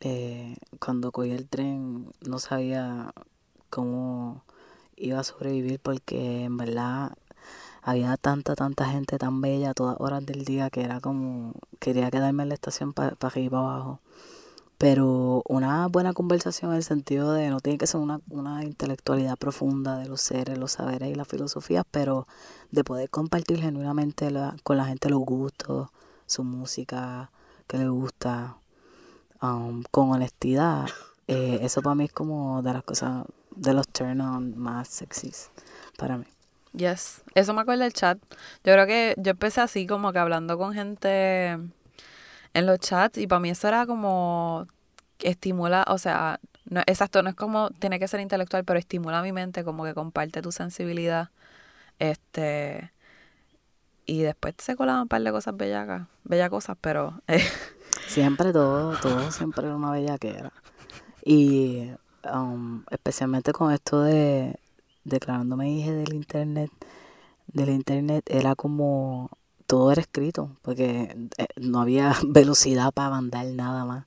[0.00, 3.12] Eh, cuando cogí el tren no sabía
[3.68, 4.42] cómo
[4.96, 7.12] iba a sobrevivir porque en verdad
[7.82, 12.10] había tanta, tanta gente tan bella a todas horas del día que era como, quería
[12.10, 14.00] quedarme en la estación para arriba y para abajo.
[14.80, 19.36] Pero una buena conversación en el sentido de no tiene que ser una, una intelectualidad
[19.36, 22.26] profunda de los seres, los saberes y las filosofías, pero
[22.70, 25.90] de poder compartir genuinamente la- con la gente los gustos,
[26.24, 27.30] su música,
[27.66, 28.56] que le gusta,
[29.42, 30.86] um, con honestidad.
[31.28, 35.50] Eh, eso para mí es como de las cosas, de los turn on más sexys
[35.98, 36.24] para mí.
[36.72, 38.16] Yes, eso me acuerda del chat.
[38.64, 41.58] Yo creo que yo empecé así como que hablando con gente
[42.54, 44.66] en los chats y para mí eso era como
[45.20, 49.32] estimula, o sea, no, exacto, no es como tiene que ser intelectual, pero estimula mi
[49.32, 51.30] mente, como que comparte tu sensibilidad.
[51.98, 52.92] Este
[54.06, 57.44] y después se colaban un par de cosas bellacas, bellas cosas, pero eh,
[58.06, 60.52] Siempre todo, todo siempre era una bellaquera.
[61.24, 61.90] Y
[62.32, 64.58] um, especialmente con esto de
[65.04, 66.70] declarándome dije del internet,
[67.46, 69.30] del internet era como
[69.70, 74.04] todo era escrito, porque eh, no había velocidad para mandar nada más.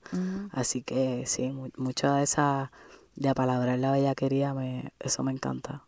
[0.52, 2.70] Así que sí, mu- mucha de esa
[3.16, 5.82] de apalabrar la bellaquería, me, eso me encanta.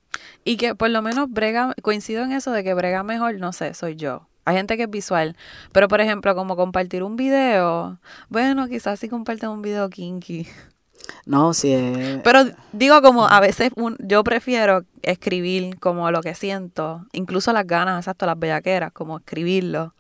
[0.45, 3.75] Y que por lo menos brega, coincido en eso de que brega mejor, no sé,
[3.75, 4.27] soy yo.
[4.45, 5.37] Hay gente que es visual,
[5.73, 10.47] pero por ejemplo, como compartir un video, bueno, quizás sí comparten un video kinky.
[11.25, 12.40] No, sí, es- Pero
[12.73, 18.01] digo como a veces un- yo prefiero escribir como lo que siento, incluso las ganas,
[18.03, 19.95] exacto, las bellaqueras, como escribirlo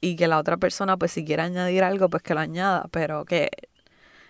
[0.00, 3.24] y que la otra persona pues si quiere añadir algo pues que lo añada, pero
[3.24, 3.50] que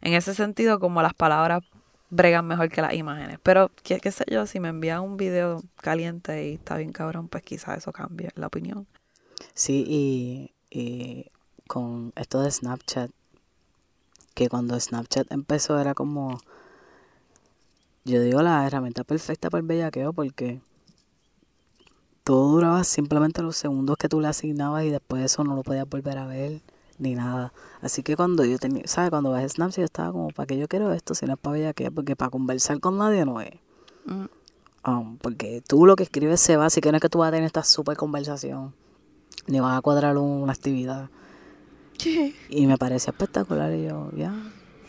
[0.03, 1.63] en ese sentido como las palabras
[2.11, 3.39] bregan mejor que las imágenes.
[3.43, 7.29] Pero qué, qué sé yo, si me envían un video caliente y está bien cabrón,
[7.29, 8.87] pues quizás eso cambie la opinión.
[9.55, 11.31] Sí, y, y
[11.67, 13.11] con esto de Snapchat,
[14.35, 16.39] que cuando Snapchat empezó era como,
[18.05, 20.61] yo digo la herramienta perfecta para el bellaqueo porque
[22.25, 25.63] todo duraba simplemente los segundos que tú le asignabas y después de eso no lo
[25.63, 26.63] podías volver a ver
[26.99, 27.53] ni nada.
[27.81, 29.11] Así que cuando yo tenía, ¿sabes?
[29.11, 31.55] Cuando bajé Snapchat yo estaba como, ¿para qué yo quiero esto si no es para
[31.55, 31.93] bellaquear?
[31.93, 33.55] Porque para conversar con nadie no es.
[34.07, 34.25] Mm.
[34.87, 37.29] Um, porque tú lo que escribes se va, así que no es que tú vas
[37.29, 38.75] a tener esta super conversación,
[39.47, 41.09] ni vas a cuadrar un- una actividad.
[42.49, 43.73] Y me parecía espectacular.
[43.75, 44.33] Y yo, ya,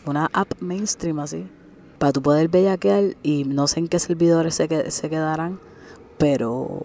[0.04, 1.46] una app mainstream así.
[1.98, 5.58] Para tú poder bellaquear y no sé en qué servidores se, que- se quedarán,
[6.18, 6.84] pero,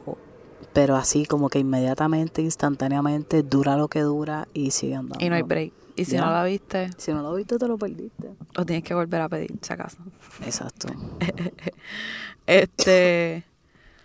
[0.74, 5.24] pero así como que inmediatamente, instantáneamente, dura lo que dura y sigue andando.
[5.24, 5.74] Y no hay break.
[5.98, 8.30] Y si no la viste, Si no lo viste, te lo perdiste.
[8.56, 9.98] lo tienes que volver a pedir, si acaso.
[10.46, 10.88] Exacto.
[12.48, 13.44] Este.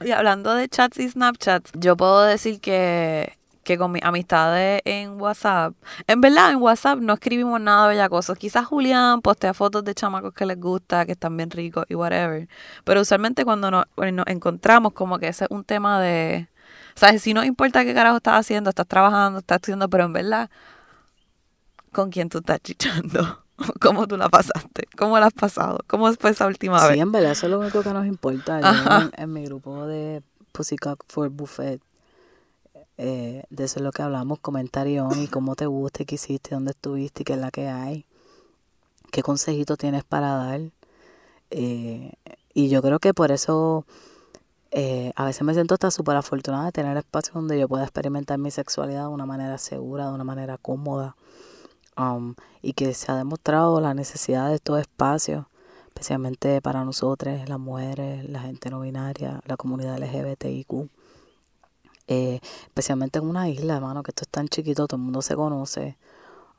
[0.05, 3.36] Y hablando de chats y Snapchats, yo puedo decir que,
[3.67, 5.75] que con mis amistades en WhatsApp,
[6.07, 8.35] en verdad en WhatsApp no escribimos nada bellacoso.
[8.37, 12.49] Quizás Julián postea fotos de chamacos que les gusta, que están bien ricos y whatever.
[12.85, 16.49] Pero usualmente cuando nos, bueno, nos encontramos, como que ese es un tema de.
[16.95, 17.23] ¿Sabes?
[17.23, 20.49] Si no importa qué carajo estás haciendo, estás trabajando, estás haciendo, pero en verdad,
[21.93, 23.43] ¿con quién tú estás chichando?
[23.81, 24.87] ¿Cómo tú la pasaste?
[24.97, 25.81] ¿Cómo la has pasado?
[25.89, 26.99] ¿Cómo fue esa última Sí, vez?
[27.01, 28.61] en verdad, eso es lo único que nos importa.
[28.61, 31.81] Yo en, en mi grupo de Pussycat for Buffet,
[32.99, 36.73] eh, de eso es lo que hablamos, comentario y cómo te gusta, qué hiciste, dónde
[36.73, 38.07] estuviste, qué es la que hay,
[39.13, 40.61] qué consejitos tienes para dar.
[41.51, 42.13] Eh,
[42.55, 43.85] y yo creo que por eso
[44.71, 48.39] eh, a veces me siento hasta súper afortunada de tener espacios donde yo pueda experimentar
[48.39, 51.17] mi sexualidad de una manera segura, de una manera cómoda.
[51.99, 55.47] um, y que se ha demostrado la necesidad de estos espacios
[55.97, 60.91] especialmente para nosotras, las mujeres, la gente no binaria, la comunidad LGBTIQ.
[62.09, 65.35] Eh, especialmente en una isla, hermano, que esto es tan chiquito, todo el mundo se
[65.35, 65.97] conoce.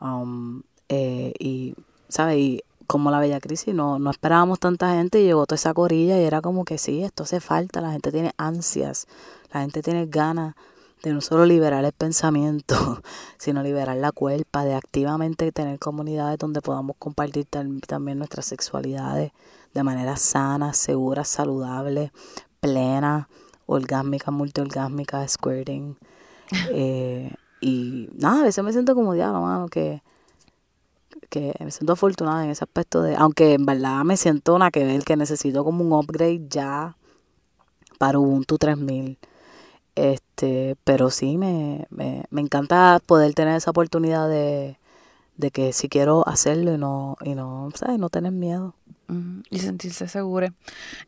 [0.02, 1.76] Um, eh, y,
[2.10, 2.38] ¿sabes?
[2.38, 6.20] Y como la Bella Crisis, no, no esperábamos tanta gente y llegó toda esa corilla
[6.20, 9.08] y era como que sí, esto hace falta, la gente tiene ansias,
[9.54, 10.56] la gente tiene ganas
[11.04, 13.02] de no solo liberar el pensamiento,
[13.38, 19.32] sino liberar la cuerpa, de activamente tener comunidades donde podamos compartir tam- también nuestras sexualidades
[19.74, 22.12] de manera sana, segura, saludable,
[22.62, 23.28] plena,
[23.68, 25.98] orgásmica, multiorgásmica, squirting.
[26.72, 30.02] Eh, y nada, a veces me siento como diablo, mano, que,
[31.30, 34.86] que me siento afortunada en ese aspecto de, aunque en verdad me siento una que
[34.86, 36.96] ver que necesito como un upgrade ya
[37.98, 39.18] para Ubuntu 3000.
[39.96, 44.78] Este, pero sí me, me, me encanta poder tener esa oportunidad de,
[45.38, 47.98] de que si quiero hacerlo y no, y no, ¿sabes?
[48.00, 48.76] No tener miedo.
[49.50, 50.54] Y sentirse segura.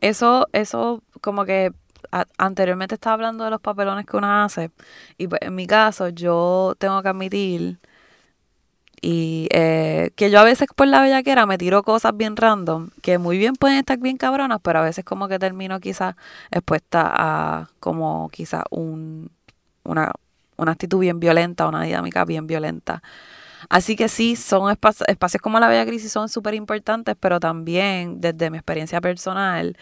[0.00, 1.72] Eso, eso como que
[2.38, 4.70] anteriormente estaba hablando de los papelones que uno hace.
[5.18, 7.78] Y pues, en mi caso, yo tengo que admitir
[9.02, 13.18] y eh, que yo a veces por la bellaquera me tiro cosas bien random, que
[13.18, 16.16] muy bien pueden estar bien cabronas, pero a veces como que termino quizás
[16.50, 19.30] expuesta a como quizás un,
[19.84, 20.12] una,
[20.56, 23.02] una actitud bien violenta, una dinámica bien violenta.
[23.68, 28.20] Así que sí, son espacios, espacios como la Bella Crisis son súper importantes, pero también
[28.20, 29.76] desde mi experiencia personal,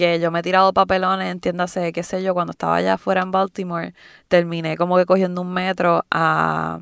[0.00, 3.30] que yo me he tirado papelones, entiéndase, qué sé yo, cuando estaba allá afuera en
[3.30, 3.94] Baltimore,
[4.28, 6.80] terminé como que cogiendo un metro a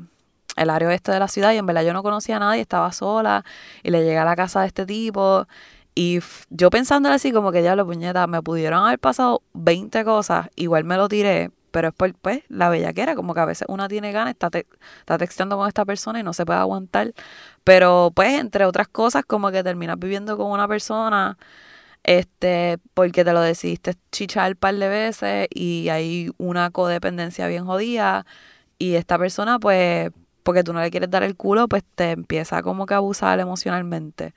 [0.55, 2.91] el área oeste de la ciudad y en verdad yo no conocía a nadie, estaba
[2.91, 3.45] sola
[3.83, 5.47] y le llegué a la casa de este tipo
[5.95, 10.49] y yo pensándole así como que ya lo puñeta, me pudieron haber pasado 20 cosas,
[10.55, 13.87] igual me lo tiré, pero es por pues la bellaquera, como que a veces una
[13.87, 14.65] tiene ganas, está, te-
[14.99, 17.13] está texteando con esta persona y no se puede aguantar,
[17.63, 21.37] pero pues entre otras cosas como que terminas viviendo con una persona
[22.03, 27.65] este, porque te lo decidiste chichar un par de veces y hay una codependencia bien
[27.65, 28.25] jodida
[28.77, 30.11] y esta persona pues
[30.43, 33.39] porque tú no le quieres dar el culo pues te empieza como que a abusar
[33.39, 34.33] emocionalmente.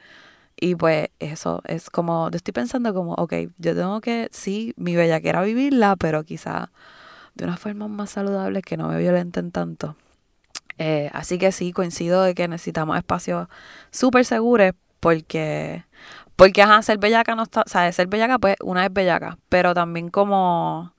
[0.61, 4.97] Y pues eso es como yo estoy pensando como ok yo tengo que sí mi
[4.97, 6.71] bellaquera vivirla pero quizá
[7.35, 9.97] de una forma más saludable que no me violenten tanto.
[10.79, 13.49] Eh, así que sí coincido de que necesitamos espacios
[13.91, 15.85] súper seguros porque
[16.37, 19.75] porque, ajá, ser bellaca no está, o sea, ser bellaca, pues, una es bellaca, pero
[19.75, 20.95] también como,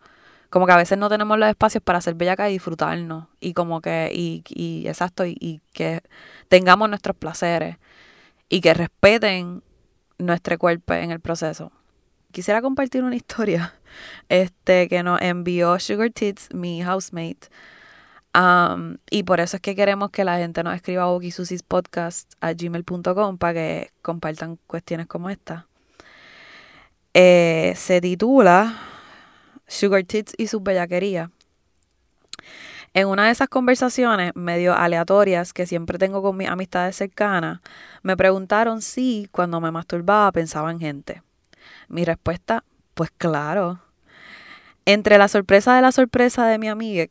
[0.49, 3.81] como que a veces no tenemos los espacios para ser bellaca y disfrutarnos, y como
[3.81, 6.01] que, y, y exacto, y, y que
[6.49, 7.77] tengamos nuestros placeres,
[8.49, 9.63] y que respeten
[10.17, 11.71] nuestro cuerpo en el proceso.
[12.31, 13.73] Quisiera compartir una historia,
[14.29, 17.49] este, que nos envió Sugar Tits, mi housemate,
[19.11, 21.19] Y por eso es que queremos que la gente nos escriba a
[21.67, 25.67] Podcast a gmail.com para que compartan cuestiones como esta.
[27.13, 28.75] Eh, se titula
[29.67, 31.29] Sugar Tits y sus bellaquerías.
[32.95, 37.59] En una de esas conversaciones medio aleatorias que siempre tengo con mis amistades cercanas,
[38.03, 41.23] me preguntaron si cuando me masturbaba pensaba en gente.
[41.87, 43.79] Mi respuesta, pues claro.
[44.85, 47.07] Entre la sorpresa de la sorpresa de mi amiga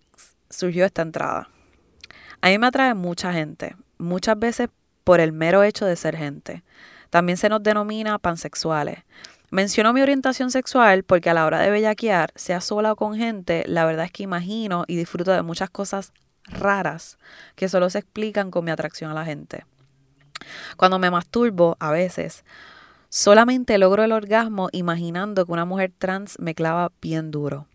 [0.52, 1.48] surgió esta entrada.
[2.40, 4.68] A mí me atrae mucha gente, muchas veces
[5.04, 6.62] por el mero hecho de ser gente.
[7.10, 8.98] También se nos denomina pansexuales.
[9.50, 13.64] Menciono mi orientación sexual porque a la hora de bellaquear, sea sola o con gente,
[13.66, 16.12] la verdad es que imagino y disfruto de muchas cosas
[16.44, 17.18] raras
[17.54, 19.66] que solo se explican con mi atracción a la gente.
[20.76, 22.44] Cuando me masturbo, a veces,
[23.08, 27.66] solamente logro el orgasmo imaginando que una mujer trans me clava bien duro.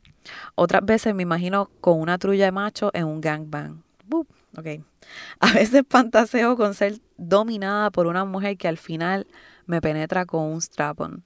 [0.55, 3.83] Otras veces me imagino con una trulla de macho en un gangbang.
[4.05, 4.67] Bup, ok.
[5.39, 9.27] A veces fantaseo con ser dominada por una mujer que al final
[9.65, 11.23] me penetra con un strap-on.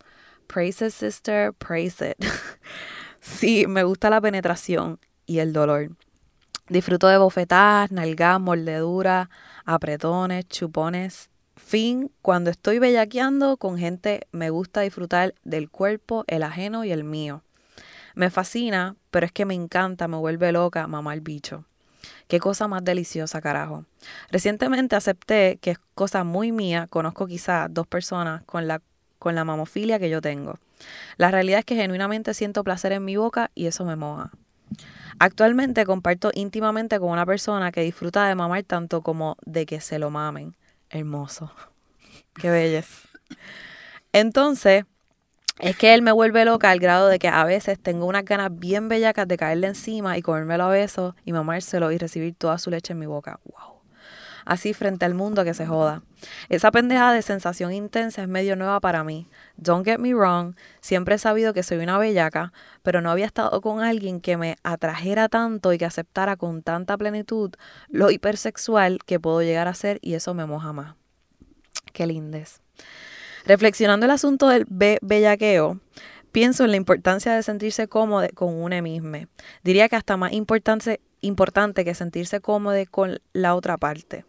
[0.47, 2.17] Praise it, sister, praise it.
[3.21, 5.91] sí, me gusta la penetración y el dolor.
[6.67, 9.29] Disfruto de bofetadas, nalgadas, mordeduras,
[9.65, 11.29] apretones, chupones.
[11.55, 17.03] Fin, cuando estoy bellaqueando con gente, me gusta disfrutar del cuerpo, el ajeno y el
[17.03, 17.43] mío.
[18.15, 21.65] Me fascina, pero es que me encanta, me vuelve loca mamar bicho.
[22.27, 23.85] Qué cosa más deliciosa, carajo.
[24.31, 28.81] Recientemente acepté que es cosa muy mía, conozco quizás dos personas con la,
[29.19, 30.57] con la mamofilia que yo tengo.
[31.17, 34.31] La realidad es que genuinamente siento placer en mi boca y eso me moja.
[35.19, 39.99] Actualmente comparto íntimamente con una persona que disfruta de mamar tanto como de que se
[39.99, 40.55] lo mamen.
[40.89, 41.51] Hermoso.
[42.33, 43.07] Qué belleza.
[44.13, 44.85] Entonces,
[45.61, 48.49] es que él me vuelve loca al grado de que a veces tengo unas ganas
[48.51, 52.71] bien bellacas de caerle encima y comérmelo a besos y mamárselo y recibir toda su
[52.71, 53.39] leche en mi boca.
[53.45, 53.81] ¡Wow!
[54.43, 56.01] Así frente al mundo que se joda.
[56.49, 59.27] Esa pendeja de sensación intensa es medio nueva para mí.
[59.55, 63.61] Don't get me wrong, siempre he sabido que soy una bellaca, pero no había estado
[63.61, 67.51] con alguien que me atrajera tanto y que aceptara con tanta plenitud
[67.87, 70.95] lo hipersexual que puedo llegar a ser y eso me moja más.
[71.93, 72.61] Qué lindes.
[73.45, 75.79] Reflexionando el asunto del be bellaqueo,
[76.31, 79.27] pienso en la importancia de sentirse cómodo con una misma.
[79.63, 84.25] Diría que hasta más importante, que sentirse cómodo con la otra parte.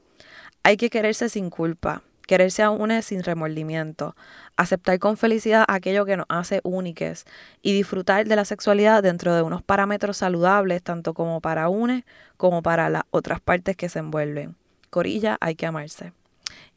[0.63, 4.17] Hay que quererse sin culpa, quererse a una sin remordimiento,
[4.57, 7.27] aceptar con felicidad aquello que nos hace únicas
[7.61, 12.07] y disfrutar de la sexualidad dentro de unos parámetros saludables, tanto como para une
[12.39, 14.57] como para las otras partes que se envuelven.
[14.89, 16.13] Corilla, hay que amarse.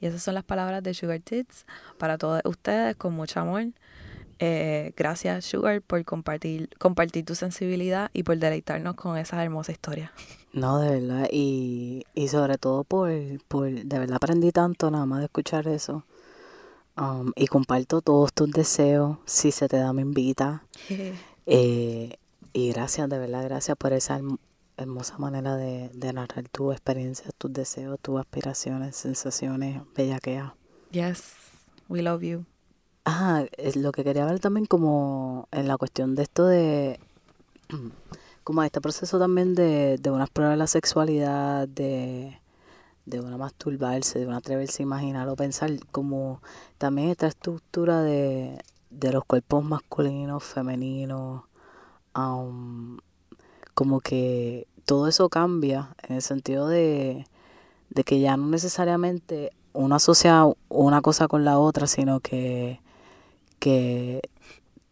[0.06, 1.66] Y esas son las palabras de Sugar Tits
[1.97, 3.64] para todos ustedes con mucho amor.
[4.38, 10.12] Eh, gracias Sugar por compartir, compartir tu sensibilidad y por deleitarnos con esa hermosa historia.
[10.53, 13.10] No, de verdad, y, y sobre todo por,
[13.47, 16.03] por, de verdad aprendí tanto nada más de escuchar eso.
[16.95, 20.64] Um, y comparto todos tus deseos, si se te da me invita.
[21.47, 22.16] Eh,
[22.53, 24.20] Y gracias, de verdad, gracias por esa
[24.78, 30.54] hermosa manera de, de narrar tu experiencia, tus deseos, tus aspiraciones, sensaciones, bellaqueas.
[30.92, 31.36] Yes,
[31.90, 32.46] we love you.
[33.06, 37.00] Ah, es lo que quería hablar también como en la cuestión de esto de
[38.44, 42.40] como este proceso también de, de una explorar la sexualidad, de,
[43.06, 46.42] de una masturbarse, de una atreverse a imaginar o pensar, como
[46.78, 48.60] también esta estructura de,
[48.92, 51.44] de los cuerpos masculinos, femeninos,
[52.14, 53.00] am,
[53.76, 57.28] como que todo eso cambia en el sentido de,
[57.90, 62.80] de que ya no necesariamente uno asocia una cosa con la otra, sino que,
[63.60, 64.22] que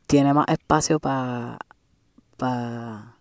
[0.07, 1.57] tiene más espacio para
[2.37, 3.17] pa,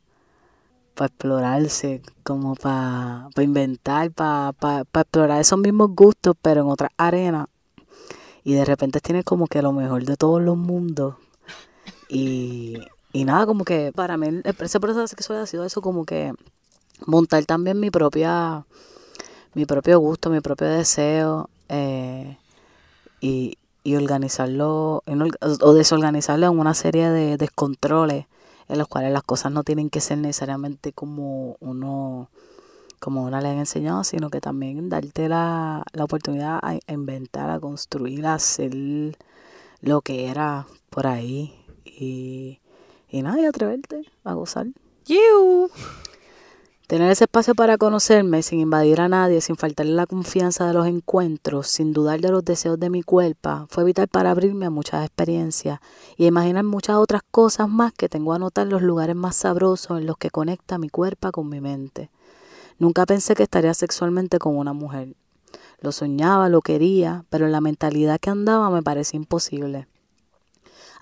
[0.95, 6.69] pa explorarse, como para pa inventar, para pa, pa explorar esos mismos gustos, pero en
[6.69, 7.47] otras arenas.
[8.45, 11.15] Y de repente tienes como que lo mejor de todos los mundos.
[12.09, 12.79] Y,
[13.13, 16.33] y nada, como que para mí ese proceso sexual ha sido eso como que
[17.07, 18.65] montar también mi propia
[19.55, 22.39] mi propio gusto, mi propio deseo eh,
[23.21, 25.03] y, y organizarlo
[25.61, 28.27] o desorganizarlo en una serie de descontroles
[28.69, 32.31] en los cuales las cosas no tienen que ser necesariamente como uno
[33.03, 37.51] como una le han enseñado, sino que también darte la, la oportunidad a, a inventar,
[37.51, 38.73] a construir, a hacer
[39.81, 41.53] lo que era por ahí.
[41.85, 42.61] Y,
[43.13, 44.67] y nada, y atreverte a gozar.
[45.07, 45.71] You.
[46.87, 50.87] Tener ese espacio para conocerme sin invadir a nadie, sin faltarle la confianza de los
[50.87, 55.05] encuentros, sin dudar de los deseos de mi cuerpo, fue vital para abrirme a muchas
[55.05, 55.81] experiencias
[56.17, 60.07] y imaginar muchas otras cosas más que tengo a notar los lugares más sabrosos en
[60.07, 62.11] los que conecta mi cuerpo con mi mente.
[62.79, 65.15] Nunca pensé que estaría sexualmente con una mujer.
[65.81, 69.87] Lo soñaba, lo quería, pero en la mentalidad que andaba me parecía imposible.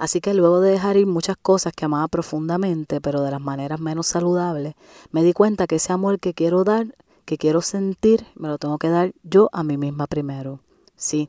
[0.00, 3.80] Así que luego de dejar ir muchas cosas que amaba profundamente, pero de las maneras
[3.80, 4.74] menos saludables,
[5.10, 6.96] me di cuenta que ese amor que quiero dar,
[7.26, 10.60] que quiero sentir, me lo tengo que dar yo a mí misma primero.
[10.96, 11.28] Sí,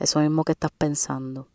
[0.00, 1.46] eso mismo que estás pensando.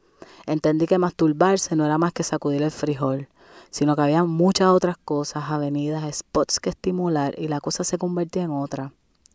[0.45, 3.28] Entendí que masturbarse no era más que sacudir el frijol,
[3.70, 8.43] sino que había muchas otras cosas, avenidas, spots que estimular y la cosa se convertía
[8.43, 8.93] en otra.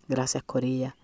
[0.09, 0.97] Gracias, Corilla.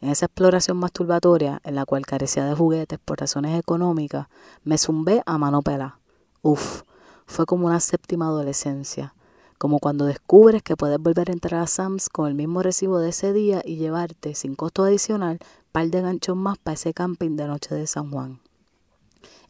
[0.00, 4.28] En esa exploración masturbatoria, en la cual carecía de juguetes por razones económicas,
[4.62, 5.98] me zumbé a mano pelá.
[6.42, 6.82] Uf,
[7.26, 9.14] fue como una séptima adolescencia.
[9.58, 13.10] Como cuando descubres que puedes volver a entrar a Sam's con el mismo recibo de
[13.10, 15.38] ese día y llevarte, sin costo adicional,
[15.72, 18.40] par de ganchos más para ese camping de noche de San Juan.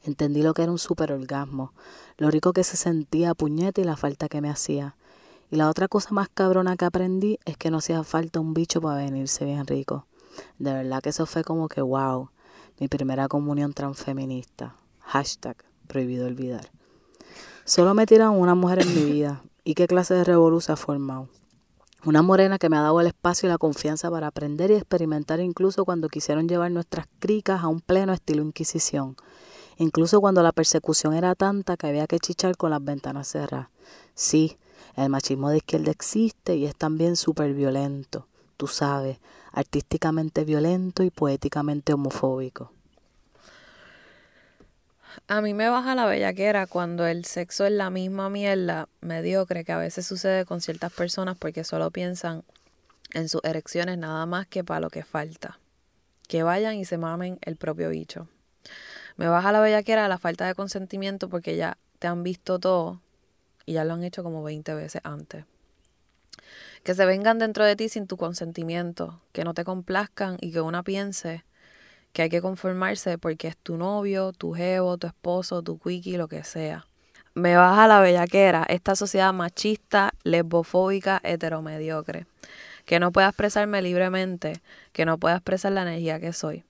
[0.05, 1.73] Entendí lo que era un superorgasmo,
[2.19, 4.97] lo rico que se sentía a puñete y la falta que me hacía.
[5.51, 8.81] Y la otra cosa más cabrona que aprendí es que no hacía falta un bicho
[8.81, 10.07] para venirse bien rico.
[10.59, 12.31] De verdad que eso fue como que wow,
[12.79, 14.77] mi primera comunión transfeminista.
[15.01, 15.57] Hashtag
[15.87, 16.71] prohibido olvidar.
[17.65, 19.43] Solo me tiran una mujer en mi vida.
[19.65, 21.29] ¿Y qué clase de revolución ha formado?
[22.05, 25.41] Una morena que me ha dado el espacio y la confianza para aprender y experimentar
[25.41, 29.17] incluso cuando quisieron llevar nuestras cricas a un pleno estilo Inquisición.
[29.79, 33.69] Incluso cuando la persecución era tanta que había que chichar con las ventanas cerradas.
[34.15, 34.59] Sí,
[34.97, 38.29] el machismo de izquierda existe y es también súper violento.
[38.59, 39.19] Tú sabes,
[39.55, 42.73] artísticamente violento y poéticamente homofóbico.
[45.29, 49.73] A mí me baja la bellaquera cuando el sexo es la misma mierda mediocre que
[49.73, 52.43] a veces sucede con ciertas personas porque solo piensan
[53.13, 55.61] en sus erecciones nada más que para lo que falta.
[56.29, 58.29] Que vayan y se mamen el propio bicho.
[59.17, 63.01] Me baja la bellaquera la falta de consentimiento porque ya te han visto todo
[63.67, 65.45] y ya lo han hecho como 20 veces antes.
[66.85, 70.61] Que se vengan dentro de ti sin tu consentimiento, que no te complazcan y que
[70.61, 71.45] una piense
[72.15, 76.29] que hay que conformarse porque es tu novio, tu jevo, tu esposo, tu quickie, lo
[76.29, 76.87] que sea.
[77.35, 82.27] Me baja la bellaquera, esta sociedad machista, lesbofóbica, heteromediocre.
[82.85, 84.63] Que no pueda expresarme libremente,
[84.93, 86.65] que no pueda expresar la energía que soy.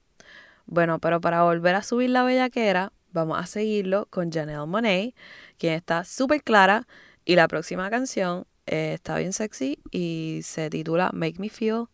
[0.65, 5.15] Bueno, pero para volver a subir la bellaquera, vamos a seguirlo con Janelle Monet,
[5.59, 6.87] quien está súper clara
[7.27, 11.87] y la próxima canción eh, está bien sexy y se titula Make Me Feel.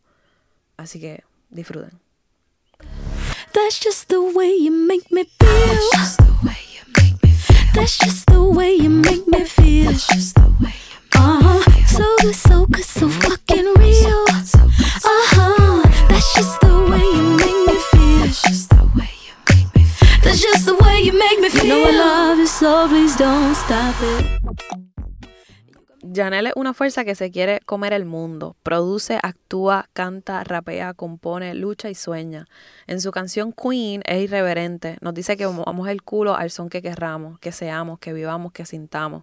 [0.77, 2.01] Así que disfruten.
[3.53, 5.81] That's just the way you make me feel.
[7.75, 9.93] That's just the way you make me feel.
[11.15, 11.61] Uh huh.
[11.87, 14.25] So good, so good, so fucking real.
[14.29, 14.45] Uh
[15.05, 15.83] huh.
[16.09, 18.27] That's just the way you make me feel.
[20.23, 21.65] That's just the way you make me feel.
[21.65, 24.80] You know I love you, so please don't stop it.
[26.13, 28.57] Janelle es una fuerza que se quiere comer el mundo.
[28.63, 32.49] Produce, actúa, canta, rapea, compone, lucha y sueña.
[32.89, 34.97] En su canción Queen es irreverente.
[35.03, 38.67] Nos dice que movamos el culo al son que querramos, que seamos, que vivamos, que
[38.67, 39.23] sintamos.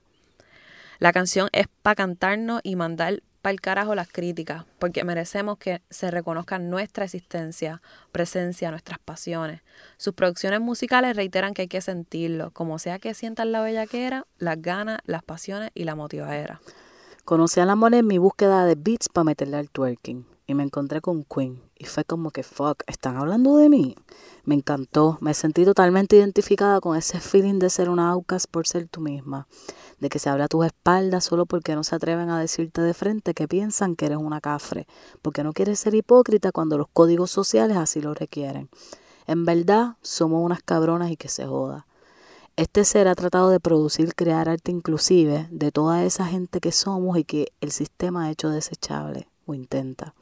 [1.00, 5.82] La canción es para cantarnos y mandar para el carajo las críticas, porque merecemos que
[5.90, 7.82] se reconozca nuestra existencia,
[8.12, 9.62] presencia, nuestras pasiones.
[9.98, 14.62] Sus producciones musicales reiteran que hay que sentirlo, como sea que sientan la bellaquera, las
[14.62, 16.62] ganas, las pasiones y la motivadera.
[17.26, 21.02] Conocí al amor en mi búsqueda de beats para meterle al twerking y me encontré
[21.02, 23.96] con Queen y fue como que fuck, están hablando de mí.
[24.44, 28.88] Me encantó, me sentí totalmente identificada con ese feeling de ser una outcast por ser
[28.88, 29.48] tú misma,
[30.00, 32.94] de que se habla a tus espaldas solo porque no se atreven a decirte de
[32.94, 34.88] frente que piensan que eres una cafre,
[35.22, 38.70] porque no quieres ser hipócrita cuando los códigos sociales así lo requieren.
[39.28, 41.86] En verdad, somos unas cabronas y que se joda.
[42.56, 47.18] Este ser ha tratado de producir, crear arte inclusive de toda esa gente que somos
[47.18, 50.16] y que el sistema ha hecho desechable o intenta.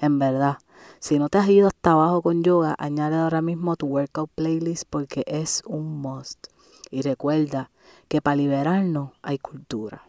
[0.00, 0.58] En verdad,
[1.04, 4.84] si no te has ido hasta abajo con yoga, añade ahora mismo tu workout playlist
[4.88, 6.46] porque es un must.
[6.90, 7.70] Y recuerda
[8.08, 10.08] que para liberarnos hay cultura.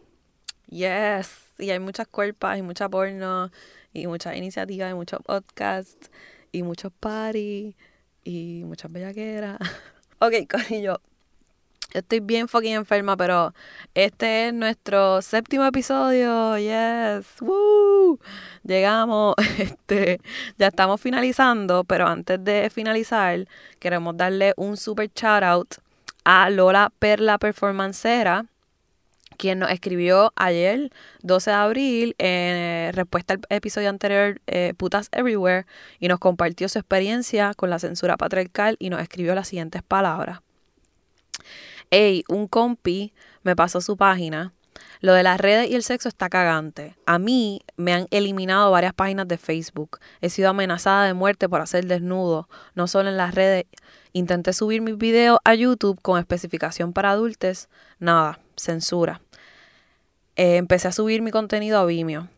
[0.70, 1.28] Yes,
[1.58, 3.50] y hay muchas cuerpas y mucha porno
[3.92, 6.10] y muchas iniciativas y muchos podcasts
[6.50, 7.74] y muchos parties
[8.24, 9.58] y muchas bellaqueras.
[10.20, 11.02] ok, Corillo,
[11.98, 13.54] estoy bien fucking enferma, pero
[13.94, 16.58] este es nuestro séptimo episodio.
[16.58, 17.26] Yes.
[17.40, 18.18] Woo.
[18.64, 19.34] Llegamos.
[19.58, 20.20] Este,
[20.58, 23.46] ya estamos finalizando, pero antes de finalizar,
[23.78, 25.74] queremos darle un super shout out
[26.24, 28.46] a Lola Perla Performancera,
[29.38, 30.90] quien nos escribió ayer,
[31.22, 35.66] 12 de abril, en respuesta al episodio anterior, eh, Putas Everywhere,
[36.00, 40.40] y nos compartió su experiencia con la censura patriarcal y nos escribió las siguientes palabras.
[41.90, 43.12] Ey, un compi
[43.42, 44.52] me pasó su página.
[45.00, 46.96] Lo de las redes y el sexo está cagante.
[47.06, 49.98] A mí me han eliminado varias páginas de Facebook.
[50.20, 53.64] He sido amenazada de muerte por hacer desnudo, no solo en las redes.
[54.12, 57.68] Intenté subir mis videos a YouTube con especificación para adultos.
[57.98, 59.20] Nada, censura.
[60.36, 62.28] Eh, empecé a subir mi contenido a Vimeo.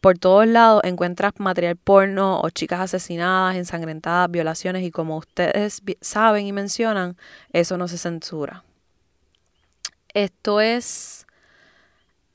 [0.00, 6.46] Por todos lados encuentras material porno o chicas asesinadas, ensangrentadas, violaciones y como ustedes saben
[6.46, 7.16] y mencionan,
[7.52, 8.65] eso no se censura.
[10.16, 11.26] Esto es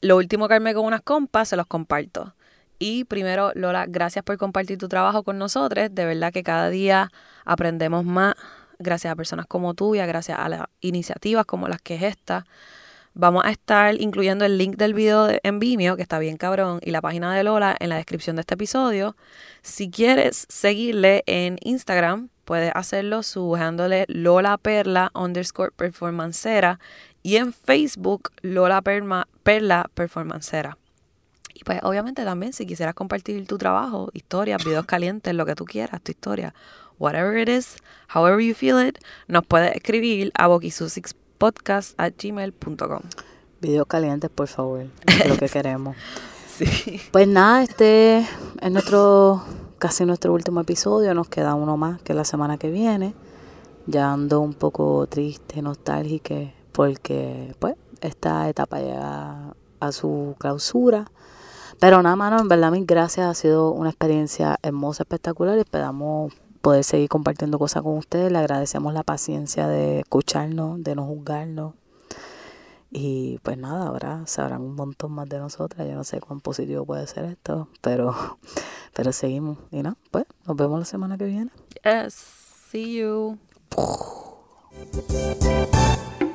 [0.02, 2.36] lo último que armé con unas compas, se los comparto.
[2.78, 5.90] Y primero, Lola, gracias por compartir tu trabajo con nosotros.
[5.92, 7.10] De verdad que cada día
[7.44, 8.36] aprendemos más
[8.78, 12.04] gracias a personas como tú y a gracias a las iniciativas como las que es
[12.04, 12.46] esta.
[13.16, 16.82] Vamos a estar incluyendo el link del video de- en Vimeo, que está bien cabrón,
[16.84, 19.16] y la página de Lola en la descripción de este episodio.
[19.64, 26.80] Si quieres seguirle en Instagram, puedes hacerlo su handle Lola Perla underscore performancera
[27.24, 30.78] y en Facebook Lola Perma- Perla Performancera.
[31.54, 35.66] Y pues obviamente también si quisieras compartir tu trabajo, historias, videos calientes, lo que tú
[35.66, 36.54] quieras, tu historia,
[37.00, 37.76] whatever it is,
[38.14, 38.98] however you feel it,
[39.28, 43.02] nos puedes escribir a boquisusixpodcast at gmail.com.
[43.62, 45.96] Videos calientes, por favor, es lo que queremos.
[46.58, 47.00] Sí.
[47.12, 49.44] Pues nada, este es nuestro
[49.78, 51.14] casi nuestro último episodio.
[51.14, 53.14] Nos queda uno más que la semana que viene.
[53.88, 56.36] Ya ando un poco triste, nostálgica,
[56.72, 61.12] porque pues esta etapa llega a su clausura.
[61.80, 63.28] Pero nada, mano, en verdad, mil gracias.
[63.28, 65.58] Ha sido una experiencia hermosa, espectacular.
[65.58, 68.32] y Esperamos poder seguir compartiendo cosas con ustedes.
[68.32, 71.74] Le agradecemos la paciencia de escucharnos, de no juzgarnos.
[72.92, 75.88] Y pues nada, ahora sabrán un montón más de nosotras.
[75.88, 78.14] Yo no sé cuán positivo puede ser esto, pero,
[78.94, 79.58] pero seguimos.
[79.72, 81.50] Y no, pues nos vemos la semana que viene.
[81.84, 82.14] Yes.
[82.70, 83.40] See you.